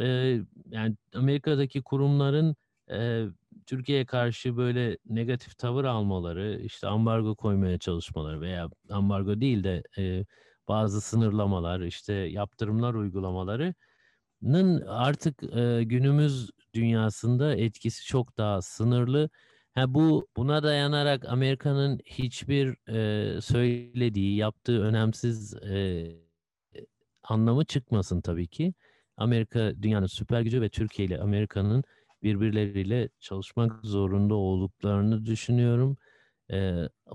e, 0.00 0.06
yani 0.70 0.96
Amerika'daki 1.14 1.82
kurumların 1.82 2.56
e, 2.92 3.26
Türkiye'ye 3.66 4.06
karşı 4.06 4.56
böyle 4.56 4.98
negatif 5.06 5.58
tavır 5.58 5.84
almaları, 5.84 6.60
işte 6.64 6.86
ambargo 6.88 7.36
koymaya 7.36 7.78
çalışmaları 7.78 8.40
veya 8.40 8.68
ambargo 8.90 9.40
değil 9.40 9.64
de 9.64 9.82
e, 9.98 10.24
bazı 10.68 11.00
sınırlamalar, 11.00 11.80
işte 11.80 12.12
yaptırımlar 12.14 12.94
uygulamalarının 12.94 14.80
artık 14.86 15.42
e, 15.56 15.84
günümüz 15.84 16.50
dünyasında 16.74 17.56
etkisi 17.56 18.06
çok 18.06 18.38
daha 18.38 18.62
sınırlı. 18.62 19.30
Ha 19.74 19.94
bu 19.94 20.28
buna 20.36 20.62
dayanarak 20.62 21.24
Amerika'nın 21.28 21.98
hiçbir 22.04 22.76
e, 22.88 23.40
söylediği, 23.40 24.36
yaptığı 24.36 24.82
önemsiz 24.82 25.54
e, 25.54 26.06
anlamı 27.22 27.64
çıkmasın 27.64 28.20
tabii 28.20 28.48
ki. 28.48 28.74
Amerika 29.16 29.72
dünyanın 29.82 30.06
süper 30.06 30.40
gücü 30.40 30.60
ve 30.60 30.68
Türkiye 30.68 31.08
ile 31.08 31.20
Amerika'nın 31.20 31.84
birbirleriyle 32.22 33.08
çalışmak 33.20 33.80
zorunda 33.82 34.34
olduklarını 34.34 35.26
düşünüyorum. 35.26 35.96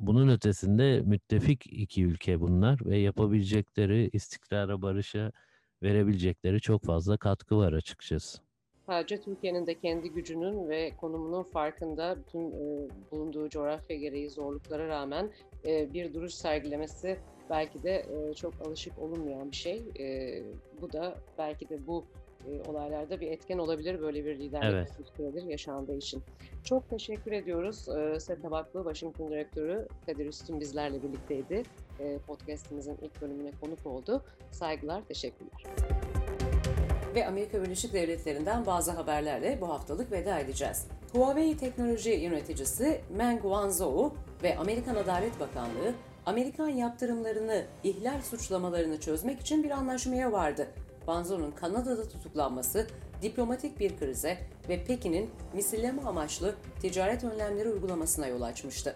Bunun 0.02 0.30
ötesinde 0.30 1.02
müttefik 1.06 1.68
iki 1.68 2.06
ülke 2.06 2.40
bunlar 2.40 2.80
ve 2.86 2.98
yapabilecekleri 2.98 4.10
istikrara, 4.14 4.82
barışa 4.82 5.32
verebilecekleri 5.84 6.62
çok 6.62 6.84
fazla 6.84 7.18
katkı 7.18 7.58
var 7.58 7.74
açıkçası. 7.74 8.38
Sadece 8.86 9.22
Türkiye'nin 9.22 9.68
de 9.68 9.80
kendi 9.80 10.10
gücünün 10.10 10.70
ve 10.70 10.92
konumunun 10.98 11.44
farkında 11.44 12.18
bütün 12.20 12.52
bulunduğu 13.12 13.50
coğrafya 13.50 13.98
gereği 13.98 14.30
zorluklara 14.30 14.88
rağmen 14.88 15.32
bir 15.66 16.14
duruş 16.14 16.34
sergilemesi 16.34 17.20
belki 17.50 17.84
de 17.84 18.06
çok 18.36 18.54
alışık 18.68 19.00
olunmayan 19.00 19.52
bir 19.52 19.56
şey. 19.56 19.82
Bu 20.82 20.94
da 20.94 21.16
belki 21.38 21.70
de 21.70 21.88
bu 21.88 22.06
olaylarda 22.68 23.20
bir 23.22 23.32
etken 23.32 23.58
olabilir 23.58 24.02
böyle 24.02 24.26
bir 24.26 24.40
liderlik 24.40 24.90
Evet. 25.20 25.44
yaşandığı 25.48 25.98
için. 25.98 26.24
Çok 26.64 26.90
teşekkür 26.90 27.32
ediyoruz. 27.32 27.90
E, 27.90 28.20
SET 28.20 28.42
Tabaklı 28.42 28.84
Washington 28.84 29.32
Direktörü 29.32 29.88
Kadir 30.06 30.26
Üstün 30.26 30.60
bizlerle 30.60 31.04
birlikteydi. 31.04 31.64
E, 32.00 32.18
podcastimizin 32.18 32.98
ilk 33.02 33.22
bölümüne 33.22 33.52
konuk 33.62 33.86
oldu. 33.86 34.24
Saygılar, 34.52 35.02
teşekkürler. 35.02 35.64
Ve 37.16 37.28
Amerika 37.28 37.64
Birleşik 37.64 37.94
Devletleri'nden 37.94 38.66
bazı 38.66 38.92
haberlerle 38.92 39.58
bu 39.62 39.70
haftalık 39.70 40.12
veda 40.12 40.40
edeceğiz. 40.40 40.88
Huawei 41.14 41.58
teknoloji 41.58 42.10
yöneticisi 42.10 43.02
Meng 43.18 43.42
Wanzhou 43.42 44.14
ve 44.44 44.58
Amerikan 44.58 44.96
Adalet 44.96 45.40
Bakanlığı 45.40 45.94
Amerikan 46.26 46.70
yaptırımlarını, 46.70 47.66
ihlal 47.84 48.22
suçlamalarını 48.22 49.00
çözmek 49.00 49.40
için 49.40 49.64
bir 49.64 49.72
anlaşmaya 49.72 50.32
vardı. 50.32 50.68
Wanzhou'nun 51.08 51.52
Kanada'da 51.52 52.10
tutuklanması 52.10 52.88
diplomatik 53.22 53.80
bir 53.80 53.98
krize 53.98 54.38
ve 54.70 54.84
Pekin'in 54.84 55.30
misilleme 55.54 56.02
amaçlı 56.02 56.56
ticaret 56.82 57.24
önlemleri 57.24 57.70
uygulamasına 57.70 58.28
yol 58.28 58.42
açmıştı. 58.42 58.96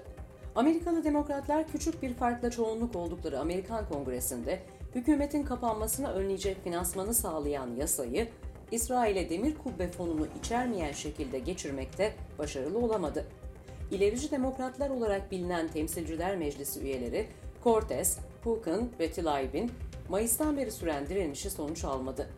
Amerikalı 0.55 1.03
demokratlar 1.03 1.67
küçük 1.67 2.03
bir 2.03 2.13
farkla 2.13 2.51
çoğunluk 2.51 2.95
oldukları 2.95 3.39
Amerikan 3.39 3.89
Kongresi'nde 3.89 4.59
hükümetin 4.95 5.43
kapanmasına 5.43 6.11
önleyecek 6.11 6.63
finansmanı 6.63 7.13
sağlayan 7.13 7.75
yasayı 7.75 8.27
İsrail'e 8.71 9.29
demir 9.29 9.55
kubbe 9.55 9.91
fonunu 9.91 10.27
içermeyen 10.39 10.91
şekilde 10.91 11.39
geçirmekte 11.39 12.13
başarılı 12.39 12.79
olamadı. 12.79 13.25
İlerici 13.91 14.31
demokratlar 14.31 14.89
olarak 14.89 15.31
bilinen 15.31 15.67
Temsilciler 15.67 16.37
Meclisi 16.37 16.79
üyeleri 16.79 17.27
Cortez, 17.63 18.17
Pookin 18.43 18.91
ve 18.99 19.11
Tlaib'in 19.11 19.71
Mayıs'tan 20.11 20.57
beri 20.57 20.71
süren 20.71 21.07
direnişi 21.09 21.49
sonuç 21.49 21.83
almadı. 21.83 22.29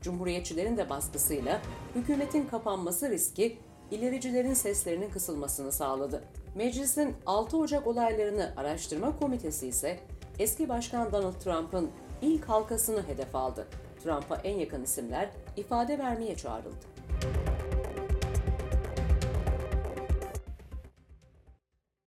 Cumhuriyetçilerin 0.00 0.76
de 0.76 0.90
baskısıyla 0.90 1.60
hükümetin 1.94 2.46
kapanması 2.46 3.10
riski 3.10 3.58
ilericilerin 3.90 4.54
seslerinin 4.54 5.10
kısılmasını 5.10 5.72
sağladı. 5.72 6.24
Meclisin 6.54 7.16
6 7.26 7.56
Ocak 7.56 7.86
olaylarını 7.86 8.52
araştırma 8.56 9.18
komitesi 9.18 9.68
ise 9.68 10.00
eski 10.38 10.68
başkan 10.68 11.12
Donald 11.12 11.40
Trump'ın 11.40 11.90
ilk 12.22 12.44
halkasını 12.44 13.02
hedef 13.08 13.34
aldı. 13.34 13.66
Trump'a 14.04 14.36
en 14.36 14.56
yakın 14.58 14.82
isimler 14.82 15.30
ifade 15.56 15.98
vermeye 15.98 16.36
çağrıldı. 16.36 16.91